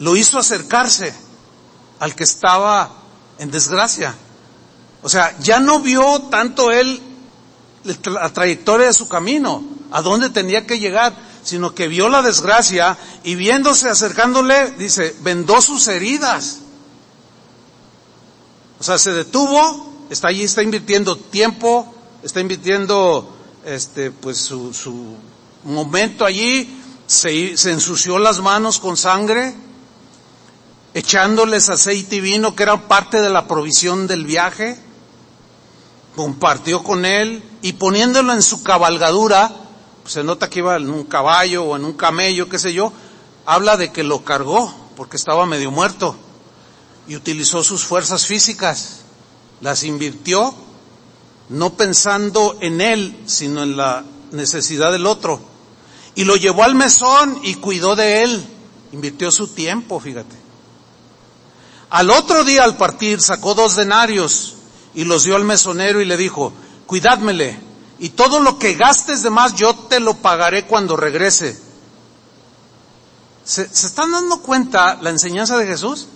[0.00, 1.14] lo hizo acercarse
[1.98, 2.90] al que estaba
[3.38, 4.14] en desgracia.
[5.02, 7.13] O sea, ya no vio tanto él
[7.84, 12.96] la trayectoria de su camino, a dónde tenía que llegar, sino que vio la desgracia
[13.22, 16.60] y viéndose, acercándole, dice, vendó sus heridas.
[18.80, 25.16] O sea, se detuvo, está allí, está invirtiendo tiempo, está invirtiendo este, pues su, su
[25.64, 29.54] momento allí, se, se ensució las manos con sangre,
[30.94, 34.78] echándoles aceite y vino, que era parte de la provisión del viaje,
[36.16, 39.50] compartió con él y poniéndolo en su cabalgadura,
[40.02, 42.92] pues se nota que iba en un caballo o en un camello, qué sé yo,
[43.46, 46.16] habla de que lo cargó porque estaba medio muerto
[47.06, 49.00] y utilizó sus fuerzas físicas,
[49.60, 50.54] las invirtió
[51.48, 55.40] no pensando en él, sino en la necesidad del otro.
[56.14, 58.46] Y lo llevó al mesón y cuidó de él,
[58.92, 60.36] invirtió su tiempo, fíjate.
[61.90, 64.53] Al otro día al partir sacó dos denarios
[64.94, 66.52] y los dio al mesonero y le dijo,
[66.86, 67.58] cuidádmele,
[67.98, 71.58] y todo lo que gastes de más yo te lo pagaré cuando regrese.
[73.44, 76.08] ¿Se, ¿Se, están dando cuenta la enseñanza de Jesús?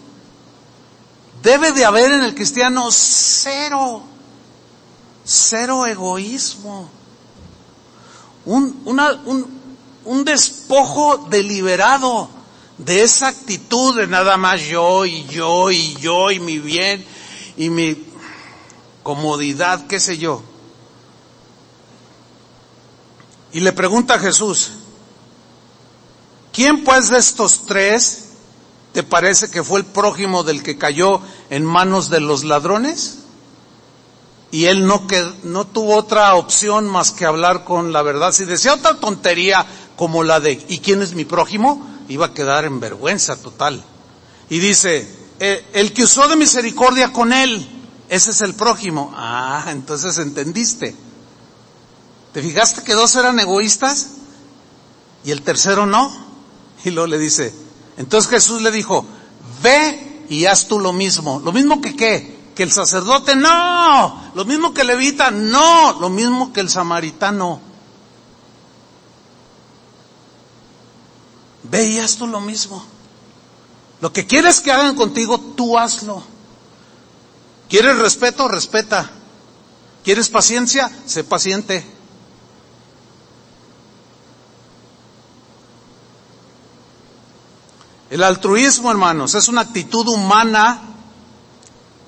[1.42, 4.02] Debe de haber en el cristiano cero
[5.28, 6.88] cero egoísmo,
[8.46, 9.60] un, un,
[10.06, 12.30] un despojo deliberado
[12.78, 17.04] de esa actitud de nada más yo y yo y yo y mi bien
[17.58, 17.94] y mi
[19.08, 20.42] comodidad, qué sé yo.
[23.52, 24.72] Y le pregunta a Jesús,
[26.52, 28.32] ¿quién pues de estos tres
[28.92, 33.20] te parece que fue el prójimo del que cayó en manos de los ladrones?
[34.50, 38.32] y él no, que, no tuvo otra opción más que hablar con la verdad.
[38.32, 41.86] Si decía otra tontería como la de ¿y quién es mi prójimo?
[42.08, 43.82] iba a quedar en vergüenza total.
[44.50, 45.06] Y dice,
[45.40, 47.77] eh, el que usó de misericordia con él,
[48.08, 49.12] ese es el prójimo.
[49.16, 50.94] Ah, entonces entendiste.
[52.32, 54.08] ¿Te fijaste que dos eran egoístas
[55.24, 56.10] y el tercero no?
[56.84, 57.52] Y luego le dice,
[57.96, 59.04] entonces Jesús le dijo,
[59.62, 61.40] ve y haz tú lo mismo.
[61.44, 62.38] ¿Lo mismo que qué?
[62.58, 67.60] que el sacerdote, no, lo mismo que el levita, no, lo mismo que el samaritano.
[71.62, 72.84] Veías tú lo mismo.
[74.00, 76.20] Lo que quieres que hagan contigo, tú hazlo.
[77.68, 78.48] ¿Quieres respeto?
[78.48, 79.10] Respeta.
[80.02, 80.90] ¿Quieres paciencia?
[81.06, 81.84] Sé paciente.
[88.10, 90.80] El altruismo, hermanos, es una actitud humana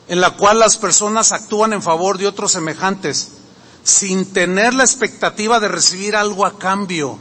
[0.08, 3.28] en la cual las personas actúan en favor de otros semejantes,
[3.84, 7.18] sin tener la expectativa de recibir algo a cambio.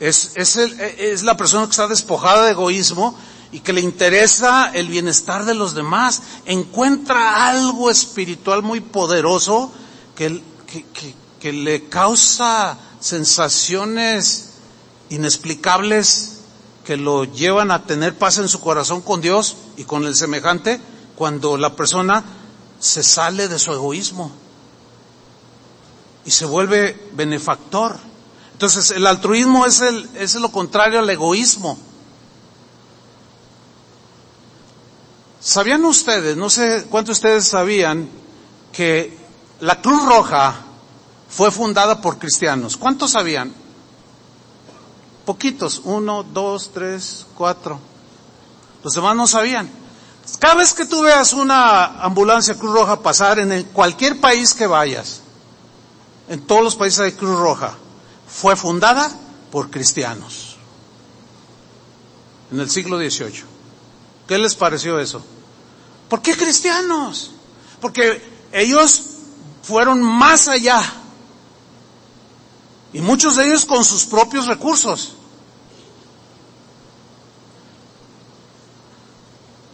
[0.00, 3.14] Es, es, es la persona que está despojada de egoísmo
[3.52, 6.22] y que le interesa el bienestar de los demás.
[6.46, 9.72] Encuentra algo espiritual muy poderoso
[10.14, 14.50] que, que, que, le causa sensaciones
[15.08, 16.40] inexplicables
[16.84, 20.80] que lo llevan a tener paz en su corazón con Dios y con el semejante
[21.16, 22.24] cuando la persona
[22.78, 24.30] se sale de su egoísmo
[26.24, 27.98] y se vuelve benefactor.
[28.52, 31.78] Entonces el altruismo es, el, es lo contrario al egoísmo.
[35.40, 38.06] ¿Sabían ustedes, no sé cuántos ustedes sabían,
[38.72, 39.16] que
[39.60, 40.54] la Cruz Roja
[41.30, 42.76] fue fundada por cristianos?
[42.76, 43.50] ¿Cuántos sabían?
[45.24, 47.80] Poquitos, uno, dos, tres, cuatro.
[48.84, 49.70] Los demás no sabían.
[50.38, 55.22] Cada vez que tú veas una ambulancia Cruz Roja pasar en cualquier país que vayas,
[56.28, 57.74] en todos los países de Cruz Roja,
[58.28, 59.10] fue fundada
[59.50, 60.56] por cristianos.
[62.52, 63.59] En el siglo XVIII.
[64.30, 65.20] ¿Qué les pareció eso?
[66.08, 67.32] ¿Por qué cristianos?
[67.80, 68.22] Porque
[68.52, 69.02] ellos
[69.60, 70.80] fueron más allá.
[72.92, 75.14] Y muchos de ellos con sus propios recursos.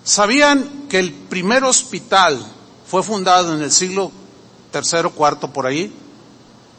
[0.05, 2.43] ¿Sabían que el primer hospital
[2.87, 4.11] fue fundado en el siglo
[4.73, 5.93] tercero, cuarto por ahí?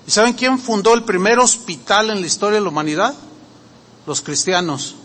[0.07, 3.13] ¿Y saben quién fundó el primer hospital en la historia de la humanidad?
[4.07, 4.95] Los cristianos.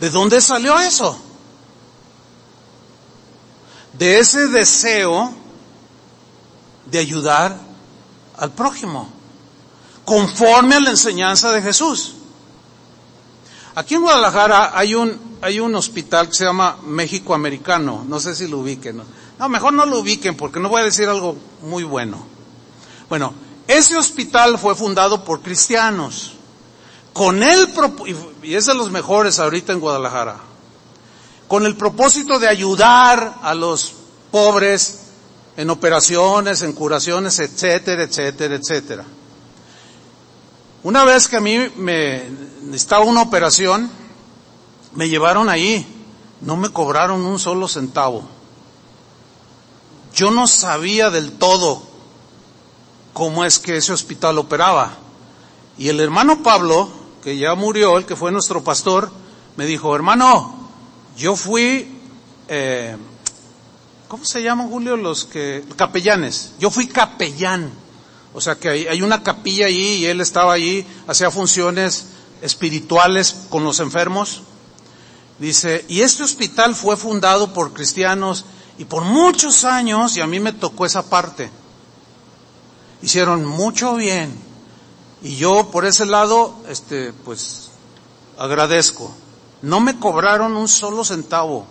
[0.00, 1.16] ¿De dónde salió eso?
[3.92, 5.32] De ese deseo
[6.86, 7.56] de ayudar
[8.38, 9.10] al prójimo,
[10.06, 12.14] conforme a la enseñanza de Jesús.
[13.74, 18.34] Aquí en Guadalajara hay un, hay un hospital que se llama México Americano, no sé
[18.34, 19.02] si lo ubiquen.
[19.38, 22.24] No, mejor no lo ubiquen porque no voy a decir algo muy bueno.
[23.10, 23.34] Bueno,
[23.68, 26.32] ese hospital fue fundado por cristianos,
[27.20, 27.68] con el,
[28.42, 30.36] y es de los mejores ahorita en Guadalajara,
[31.48, 33.92] con el propósito de ayudar a los
[34.30, 35.00] pobres
[35.54, 39.04] en operaciones, en curaciones, etcétera, etcétera, etcétera.
[40.82, 42.26] Una vez que a mí me
[42.72, 43.90] estaba una operación,
[44.94, 45.86] me llevaron ahí,
[46.40, 48.22] no me cobraron un solo centavo.
[50.14, 51.82] Yo no sabía del todo
[53.12, 54.92] cómo es que ese hospital operaba.
[55.76, 59.10] Y el hermano Pablo, que ya murió, el que fue nuestro pastor,
[59.56, 60.70] me dijo, hermano,
[61.16, 61.98] yo fui,
[62.48, 62.96] eh,
[64.08, 64.96] ¿cómo se llaman, Julio?
[64.96, 66.52] Los que, capellanes.
[66.58, 67.70] Yo fui capellán.
[68.32, 72.06] O sea que hay, una capilla allí y él estaba allí, hacía funciones
[72.42, 74.42] espirituales con los enfermos.
[75.38, 78.44] Dice, y este hospital fue fundado por cristianos
[78.78, 81.50] y por muchos años, y a mí me tocó esa parte,
[83.02, 84.49] hicieron mucho bien.
[85.22, 87.70] Y yo por ese lado, este, pues,
[88.38, 89.14] agradezco.
[89.62, 91.66] No me cobraron un solo centavo.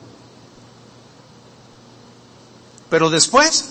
[2.89, 3.69] Pero después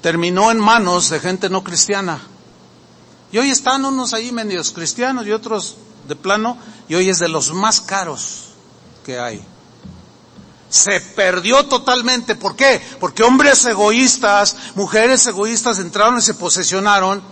[0.00, 2.20] terminó en manos de gente no cristiana.
[3.32, 5.76] Y hoy están unos ahí medios cristianos y otros
[6.08, 6.56] de plano,
[6.88, 8.48] y hoy es de los más caros
[9.04, 9.44] que hay.
[10.68, 12.34] Se perdió totalmente.
[12.36, 12.80] ¿Por qué?
[12.98, 17.22] Porque hombres egoístas, mujeres egoístas entraron y se posesionaron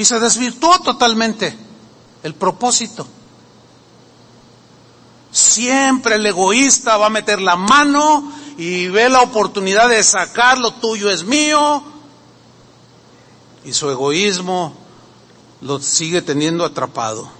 [0.00, 1.54] y se desvirtuó totalmente
[2.22, 3.06] el propósito.
[5.30, 10.72] Siempre el egoísta va a meter la mano y ve la oportunidad de sacar lo
[10.72, 11.82] tuyo es mío
[13.62, 14.74] y su egoísmo
[15.60, 17.30] lo sigue teniendo atrapado.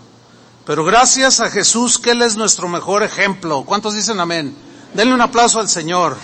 [0.66, 3.64] Pero gracias a Jesús, que Él es nuestro mejor ejemplo.
[3.64, 4.54] ¿Cuántos dicen amén?
[4.92, 6.14] Denle un aplauso al Señor.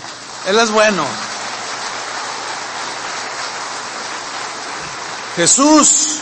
[0.47, 1.03] Él es bueno.
[5.35, 6.21] Jesús,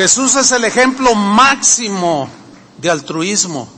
[0.00, 2.26] Jesús es el ejemplo máximo
[2.78, 3.68] de altruismo,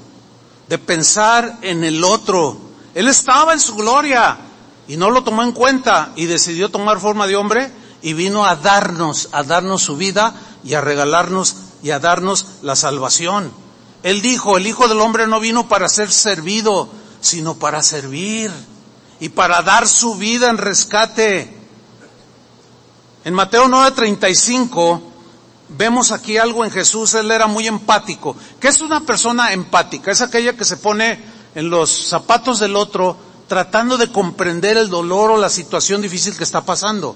[0.68, 2.56] de pensar en el otro.
[2.94, 4.38] Él estaba en su gloria
[4.86, 7.72] y no lo tomó en cuenta y decidió tomar forma de hombre
[8.02, 10.32] y vino a darnos, a darnos su vida
[10.62, 13.50] y a regalarnos y a darnos la salvación.
[14.04, 16.88] Él dijo, el Hijo del Hombre no vino para ser servido,
[17.20, 18.52] sino para servir
[19.18, 21.52] y para dar su vida en rescate.
[23.24, 25.11] En Mateo 9:35
[25.76, 28.36] vemos aquí algo en Jesús, él era muy empático.
[28.60, 30.10] ¿Qué es una persona empática?
[30.10, 31.18] Es aquella que se pone
[31.54, 33.16] en los zapatos del otro
[33.48, 37.14] tratando de comprender el dolor o la situación difícil que está pasando.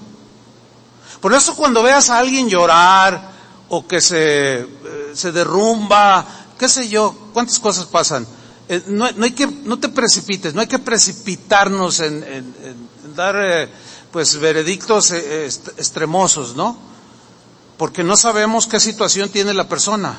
[1.21, 3.37] Por eso cuando veas a alguien llorar,
[3.69, 4.67] o que se, eh,
[5.13, 6.25] se derrumba,
[6.57, 8.25] qué sé yo, cuántas cosas pasan.
[8.69, 12.23] Eh, no, hay que, no te precipites, no hay que precipitarnos en,
[13.15, 13.69] dar, eh,
[14.11, 16.77] pues, veredictos extremosos, ¿no?
[17.77, 20.17] Porque no sabemos qué situación tiene la persona.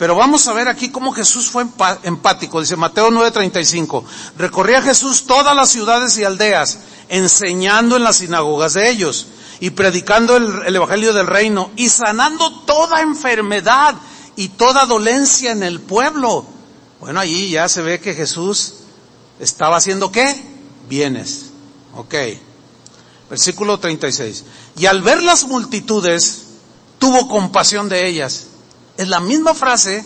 [0.00, 1.66] Pero vamos a ver aquí cómo Jesús fue
[2.04, 2.60] empático.
[2.60, 4.04] Dice Mateo 9:35.
[4.38, 6.78] Recorría Jesús todas las ciudades y aldeas,
[7.08, 9.26] enseñando en las sinagogas de ellos
[9.60, 13.94] y predicando el, el, Evangelio del Reino y sanando toda enfermedad
[14.36, 16.46] y toda dolencia en el pueblo.
[17.00, 18.76] Bueno, allí ya se ve que Jesús
[19.38, 20.34] estaba haciendo qué?
[20.88, 21.50] Bienes.
[21.94, 22.14] Ok.
[23.28, 24.44] Versículo 36.
[24.80, 26.46] Y al ver las multitudes,
[26.98, 28.46] tuvo compasión de ellas
[28.96, 30.04] es la misma frase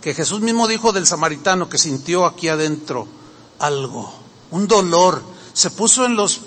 [0.00, 3.06] que Jesús mismo dijo del samaritano que sintió aquí adentro
[3.60, 4.12] algo,
[4.50, 5.22] un dolor.
[5.52, 6.40] Se puso en los,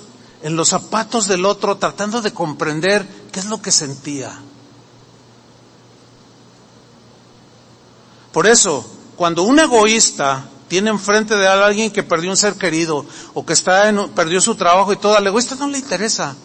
[0.43, 4.37] en los zapatos del otro tratando de comprender qué es lo que sentía.
[8.33, 8.85] Por eso,
[9.15, 13.87] cuando un egoísta tiene enfrente de alguien que perdió un ser querido o que está
[13.87, 16.35] en, perdió su trabajo y todo, al egoísta no le interesa.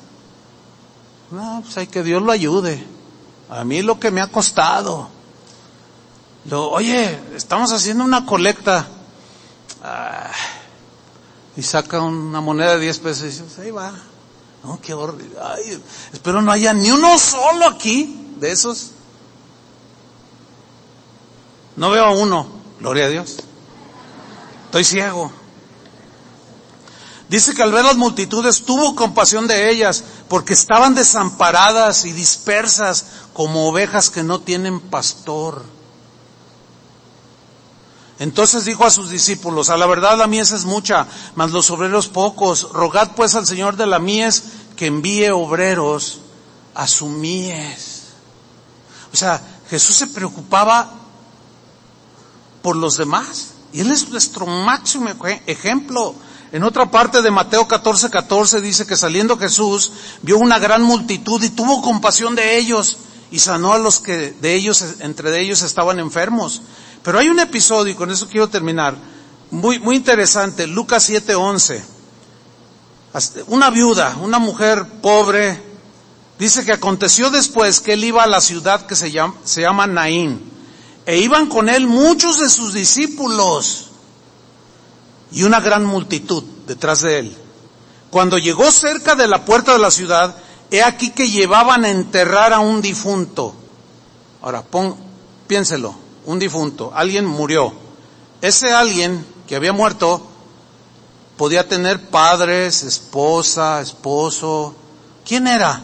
[1.30, 2.84] No, pues hay que Dios lo ayude.
[3.50, 5.08] A mí lo que me ha costado.
[6.46, 8.86] Lo, oye, estamos haciendo una colecta.
[9.82, 10.30] Ah,
[11.56, 13.92] y saca una moneda de 10 pesos y dice, pues ahí va.
[14.62, 15.36] No, qué horrible.
[15.42, 15.82] Ay,
[16.12, 18.92] espero no haya ni uno solo aquí de esos.
[21.76, 22.46] No veo uno,
[22.80, 23.36] gloria a Dios.
[24.66, 25.30] Estoy ciego.
[27.28, 33.06] Dice que al ver las multitudes tuvo compasión de ellas porque estaban desamparadas y dispersas
[33.32, 35.64] como ovejas que no tienen pastor.
[38.18, 42.08] Entonces dijo a sus discípulos, a la verdad la mies es mucha, mas los obreros
[42.08, 42.68] pocos.
[42.72, 44.44] Rogad pues al Señor de la mies
[44.76, 46.20] que envíe obreros
[46.74, 48.02] a su mies.
[49.12, 49.40] O sea,
[49.70, 50.92] Jesús se preocupaba
[52.62, 53.48] por los demás.
[53.72, 55.08] Y Él es nuestro máximo
[55.46, 56.14] ejemplo.
[56.52, 59.92] En otra parte de Mateo 14, 14 dice que saliendo Jesús
[60.22, 62.98] vio una gran multitud y tuvo compasión de ellos
[63.30, 66.62] y sanó a los que de ellos, entre ellos estaban enfermos
[67.04, 68.96] pero hay un episodio, y con eso quiero terminar,
[69.50, 71.84] muy, muy interesante, Lucas 7:11.
[73.48, 75.62] Una viuda, una mujer pobre,
[76.38, 79.86] dice que aconteció después que él iba a la ciudad que se llama, se llama
[79.86, 80.50] Naín,
[81.04, 83.83] e iban con él muchos de sus discípulos
[85.32, 87.36] y una gran multitud detrás de él.
[88.10, 90.36] Cuando llegó cerca de la puerta de la ciudad,
[90.70, 93.54] he aquí que llevaban a enterrar a un difunto.
[94.42, 94.96] Ahora, pon,
[95.46, 97.72] piénselo un difunto, alguien murió.
[98.40, 100.26] Ese alguien que había muerto
[101.36, 104.74] podía tener padres, esposa, esposo.
[105.24, 105.82] ¿Quién era?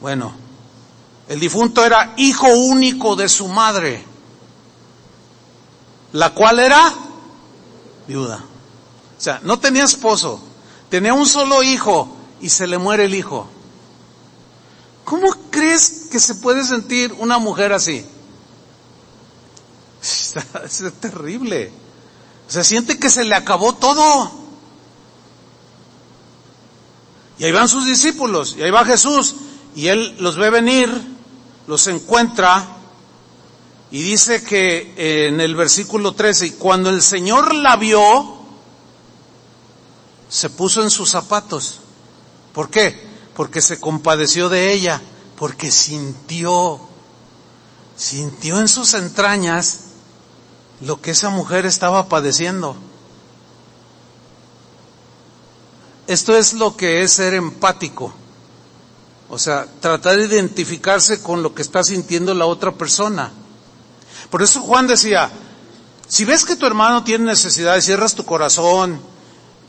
[0.00, 0.32] Bueno,
[1.28, 4.04] el difunto era hijo único de su madre,
[6.12, 6.92] la cual era
[8.06, 8.44] viuda.
[9.24, 10.38] O sea, no tenía esposo,
[10.90, 13.48] tenía un solo hijo y se le muere el hijo.
[15.06, 18.04] ¿Cómo crees que se puede sentir una mujer así?
[20.62, 21.72] Es terrible.
[22.48, 24.30] Se siente que se le acabó todo.
[27.38, 29.36] Y ahí van sus discípulos, y ahí va Jesús,
[29.74, 30.90] y él los ve venir,
[31.66, 32.62] los encuentra,
[33.90, 38.33] y dice que en el versículo 13, y cuando el Señor la vio,
[40.34, 41.78] se puso en sus zapatos.
[42.52, 43.00] ¿Por qué?
[43.36, 45.00] Porque se compadeció de ella,
[45.38, 46.80] porque sintió,
[47.96, 49.78] sintió en sus entrañas
[50.80, 52.74] lo que esa mujer estaba padeciendo.
[56.08, 58.12] Esto es lo que es ser empático.
[59.28, 63.30] O sea, tratar de identificarse con lo que está sintiendo la otra persona.
[64.30, 65.30] Por eso Juan decía,
[66.08, 69.13] si ves que tu hermano tiene necesidad, cierras tu corazón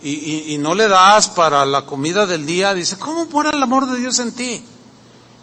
[0.10, 3.90] y, y, no le das para la comida del día, dice, ¿cómo pone el amor
[3.90, 4.64] de Dios en ti?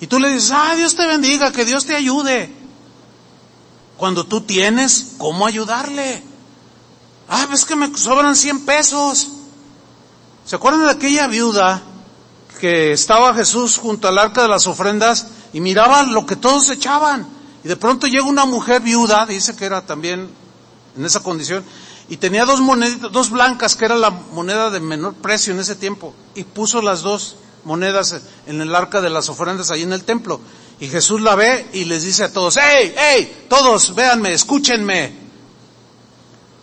[0.01, 2.53] Y tú le dices, ah, Dios te bendiga, que Dios te ayude
[3.97, 6.23] cuando tú tienes cómo ayudarle.
[7.29, 9.29] Ah, ves que me sobran 100 pesos.
[10.45, 11.83] ¿Se acuerdan de aquella viuda
[12.61, 17.27] que estaba Jesús junto al arca de las ofrendas y miraba lo que todos echaban?
[17.65, 20.29] Y de pronto llega una mujer viuda, dice que era también
[20.97, 21.65] en esa condición,
[22.09, 25.77] y tenía dos moneditas, dos blancas, que era la moneda de menor precio en ese
[25.77, 30.05] tiempo, y puso las dos monedas en el arca de las ofrendas ahí en el
[30.05, 30.41] templo.
[30.81, 33.47] Y Jesús la ve y les dice a todos, ¡Hey, hey!
[33.49, 35.13] Todos, véanme, escúchenme.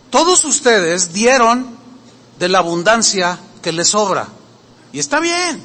[0.09, 1.77] Todos ustedes dieron
[2.37, 4.27] de la abundancia que les sobra.
[4.91, 5.63] Y está bien,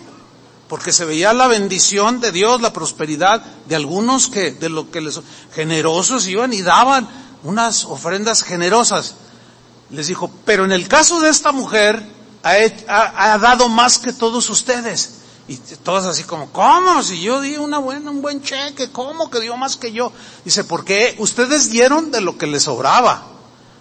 [0.68, 5.00] porque se veía la bendición de Dios, la prosperidad de algunos que, de lo que
[5.00, 5.20] les,
[5.54, 7.08] generosos iban y daban
[7.42, 9.16] unas ofrendas generosas.
[9.94, 12.04] Les dijo, pero en el caso de esta mujer,
[12.42, 15.20] ha, dado más que todos ustedes.
[15.46, 17.02] Y todos así como, ¿cómo?
[17.02, 20.10] Si yo di una buena, un buen cheque, ¿cómo que dio más que yo?
[20.44, 23.22] Dice, porque ustedes dieron de lo que les sobraba.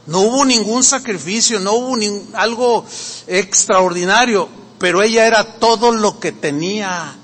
[0.05, 1.97] No hubo ningún sacrificio, no hubo
[2.33, 2.85] algo
[3.27, 7.15] extraordinario, pero ella era todo lo que tenía.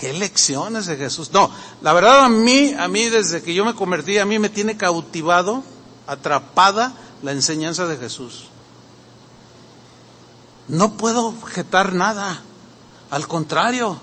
[0.00, 1.30] Qué lecciones de Jesús.
[1.30, 1.50] No,
[1.82, 4.78] la verdad a mí, a mí desde que yo me convertí, a mí me tiene
[4.78, 5.62] cautivado,
[6.06, 8.46] atrapada la enseñanza de Jesús.
[10.68, 12.40] No puedo objetar nada.
[13.10, 14.00] Al contrario,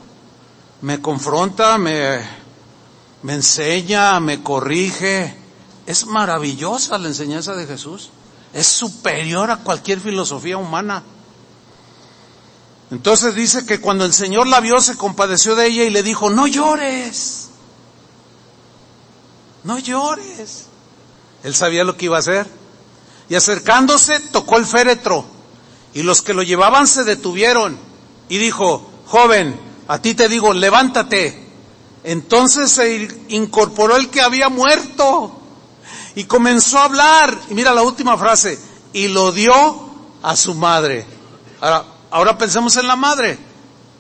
[0.82, 2.20] me confronta, me,
[3.24, 5.36] me enseña, me corrige.
[5.88, 8.12] Es maravillosa la enseñanza de Jesús.
[8.54, 11.02] Es superior a cualquier filosofía humana.
[12.90, 16.30] Entonces dice que cuando el Señor la vio se compadeció de ella y le dijo,
[16.30, 17.50] no llores,
[19.64, 20.66] no llores.
[21.44, 22.48] Él sabía lo que iba a hacer.
[23.30, 25.26] Y acercándose tocó el féretro
[25.94, 27.78] y los que lo llevaban se detuvieron
[28.30, 31.46] y dijo, joven, a ti te digo, levántate.
[32.04, 35.42] Entonces se incorporó el que había muerto
[36.16, 37.38] y comenzó a hablar.
[37.50, 38.60] Y mira la última frase,
[38.94, 39.52] y lo dio
[40.24, 41.06] a su madre.
[41.60, 43.38] Ahora, Ahora pensemos en la madre,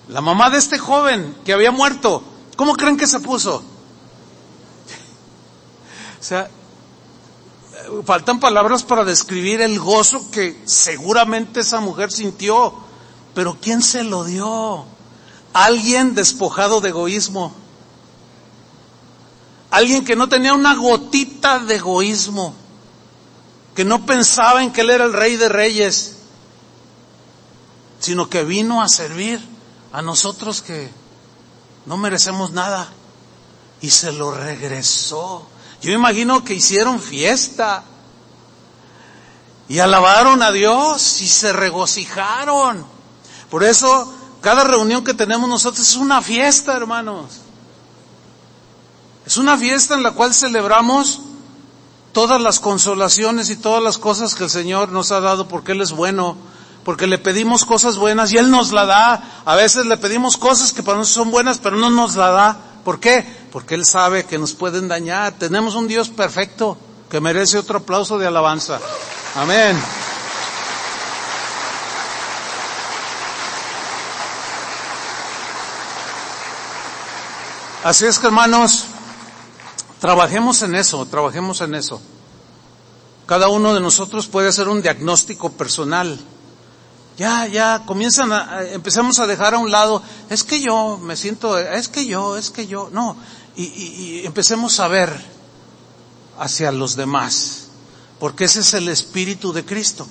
[0.07, 2.23] la mamá de este joven que había muerto.
[2.55, 3.63] ¿Cómo creen que se puso?
[6.19, 6.49] O sea,
[8.05, 12.73] faltan palabras para describir el gozo que seguramente esa mujer sintió.
[13.35, 14.85] Pero ¿quién se lo dio?
[15.53, 17.53] Alguien despojado de egoísmo.
[19.69, 22.55] Alguien que no tenía una gotita de egoísmo.
[23.75, 26.16] Que no pensaba en que él era el rey de reyes
[28.07, 29.45] sino que vino a servir
[29.91, 30.89] a nosotros que
[31.85, 32.87] no merecemos nada
[33.81, 35.45] y se lo regresó.
[35.81, 37.83] Yo imagino que hicieron fiesta
[39.67, 42.85] y alabaron a Dios y se regocijaron.
[43.49, 47.41] Por eso cada reunión que tenemos nosotros es una fiesta, hermanos.
[49.25, 51.19] Es una fiesta en la cual celebramos
[52.13, 55.81] todas las consolaciones y todas las cosas que el Señor nos ha dado porque Él
[55.81, 56.37] es bueno
[56.87, 59.41] porque le pedimos cosas buenas y Él nos la da.
[59.43, 62.57] A veces le pedimos cosas que para nosotros son buenas, pero no nos la da.
[62.85, 63.25] ¿Por qué?
[63.51, 65.33] Porque Él sabe que nos pueden dañar.
[65.33, 66.77] Tenemos un Dios perfecto
[67.09, 68.79] que merece otro aplauso de alabanza.
[69.35, 69.77] Amén.
[77.83, 78.85] Así es que hermanos,
[79.99, 82.01] trabajemos en eso, trabajemos en eso.
[83.25, 86.17] Cada uno de nosotros puede hacer un diagnóstico personal
[87.17, 91.57] ya, ya, comienzan a, empezamos a dejar a un lado, es que yo me siento,
[91.57, 93.17] es que yo, es que yo, no,
[93.55, 95.09] y, y, empecemos a ver
[96.37, 97.69] hacia los demás,
[98.19, 100.07] porque ese es el espíritu de Cristo.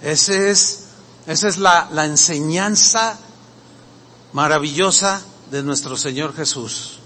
[0.00, 0.84] Ese es,
[1.26, 3.18] esa es la, la enseñanza
[4.32, 7.00] maravillosa de nuestro Señor Jesús.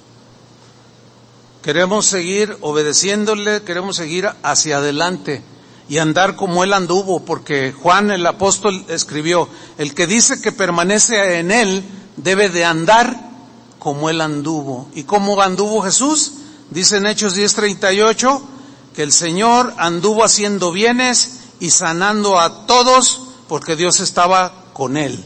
[1.63, 5.43] Queremos seguir obedeciéndole, queremos seguir hacia adelante
[5.89, 9.49] y andar como él anduvo, porque Juan el apóstol escribió,
[9.79, 11.85] el que dice que permanece en él
[12.17, 13.31] debe de andar
[13.79, 14.89] como él anduvo.
[14.95, 16.33] ¿Y cómo anduvo Jesús?
[16.71, 18.41] Dice en Hechos 10:38
[18.95, 25.25] que el Señor anduvo haciendo bienes y sanando a todos porque Dios estaba con él.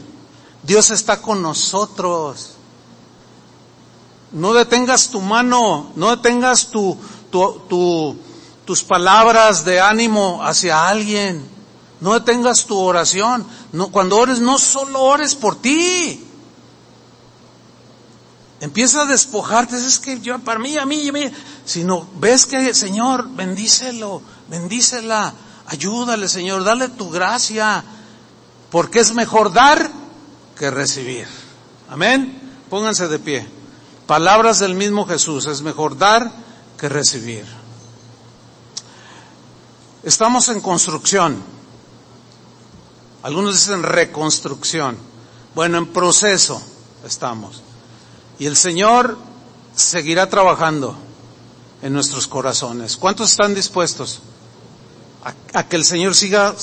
[0.63, 2.55] Dios está con nosotros.
[4.31, 6.97] No detengas tu mano, no detengas tu,
[7.31, 8.17] tu, tu,
[8.67, 11.41] tus palabras de ánimo hacia alguien.
[12.01, 13.47] No detengas tu oración.
[13.71, 16.21] No, cuando ores, no solo ores por ti.
[18.59, 19.77] Empieza a despojarte.
[19.77, 21.31] Es que yo, para mí, a mí, a mí.
[21.63, 25.33] Sino ves que, Señor, bendícelo, bendícela.
[25.67, 27.85] Ayúdale, Señor, dale tu gracia.
[28.69, 29.89] Porque es mejor dar
[30.57, 31.25] que recibir.
[31.89, 32.37] Amén.
[32.69, 33.47] Pónganse de pie.
[34.07, 35.45] Palabras del mismo Jesús.
[35.45, 36.29] Es mejor dar
[36.77, 37.56] que recibir.
[40.07, 41.35] Estamos en construcción.
[43.23, 44.97] Algunos dicen reconstrucción.
[45.53, 46.61] Bueno, en proceso
[47.05, 47.61] estamos.
[48.39, 49.17] Y el Señor
[49.75, 50.95] seguirá trabajando
[51.81, 52.95] en nuestros corazones.
[52.95, 54.21] ¿Cuántos están dispuestos
[55.53, 56.55] a, que el Señor siga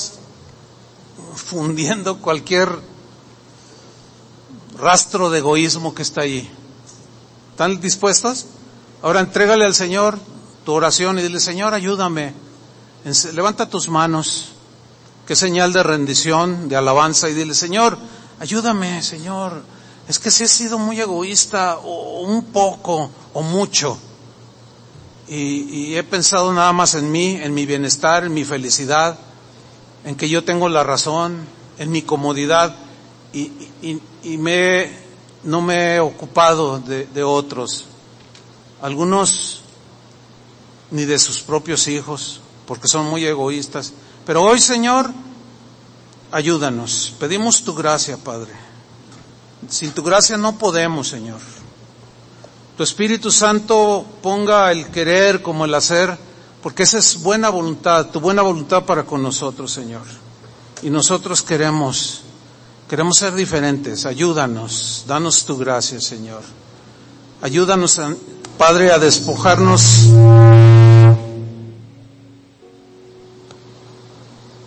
[1.35, 2.67] fundiendo cualquier
[4.75, 6.49] rastro de egoísmo que está allí?
[7.51, 8.47] ¿Están dispuestos?
[9.03, 10.17] Ahora entrégale al Señor
[10.65, 12.44] tu oración y dile, Señor, ayúdame
[13.33, 14.47] levanta tus manos,
[15.27, 17.97] qué señal de rendición, de alabanza y dile, Señor,
[18.39, 19.61] ayúdame, Señor,
[20.07, 23.97] es que si he sido muy egoísta o un poco o mucho.
[25.27, 29.17] Y, he pensado nada más en mí, en mi bienestar, en mi felicidad,
[30.03, 31.45] en que yo tengo la razón,
[31.77, 32.75] en mi comodidad
[33.33, 34.89] y, me,
[35.43, 37.85] no me he ocupado de otros.
[38.81, 39.61] Algunos
[40.91, 43.93] ni de sus propios hijos, porque son muy egoístas.
[44.25, 45.11] Pero hoy, Señor,
[46.31, 47.13] ayúdanos.
[47.19, 48.51] Pedimos tu gracia, Padre.
[49.69, 51.39] Sin tu gracia no podemos, Señor.
[52.77, 56.17] Tu Espíritu Santo ponga el querer como el hacer,
[56.61, 60.03] porque esa es buena voluntad, tu buena voluntad para con nosotros, Señor.
[60.81, 62.21] Y nosotros queremos,
[62.89, 64.05] queremos ser diferentes.
[64.05, 66.41] Ayúdanos, danos tu gracia, Señor.
[67.41, 68.01] Ayúdanos,
[68.57, 70.09] Padre, a despojarnos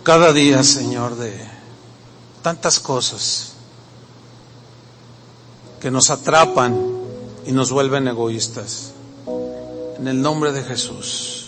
[0.09, 1.39] cada día, Señor, de
[2.41, 3.51] tantas cosas
[5.79, 6.75] que nos atrapan
[7.45, 8.93] y nos vuelven egoístas.
[9.99, 11.38] En el nombre de Jesús.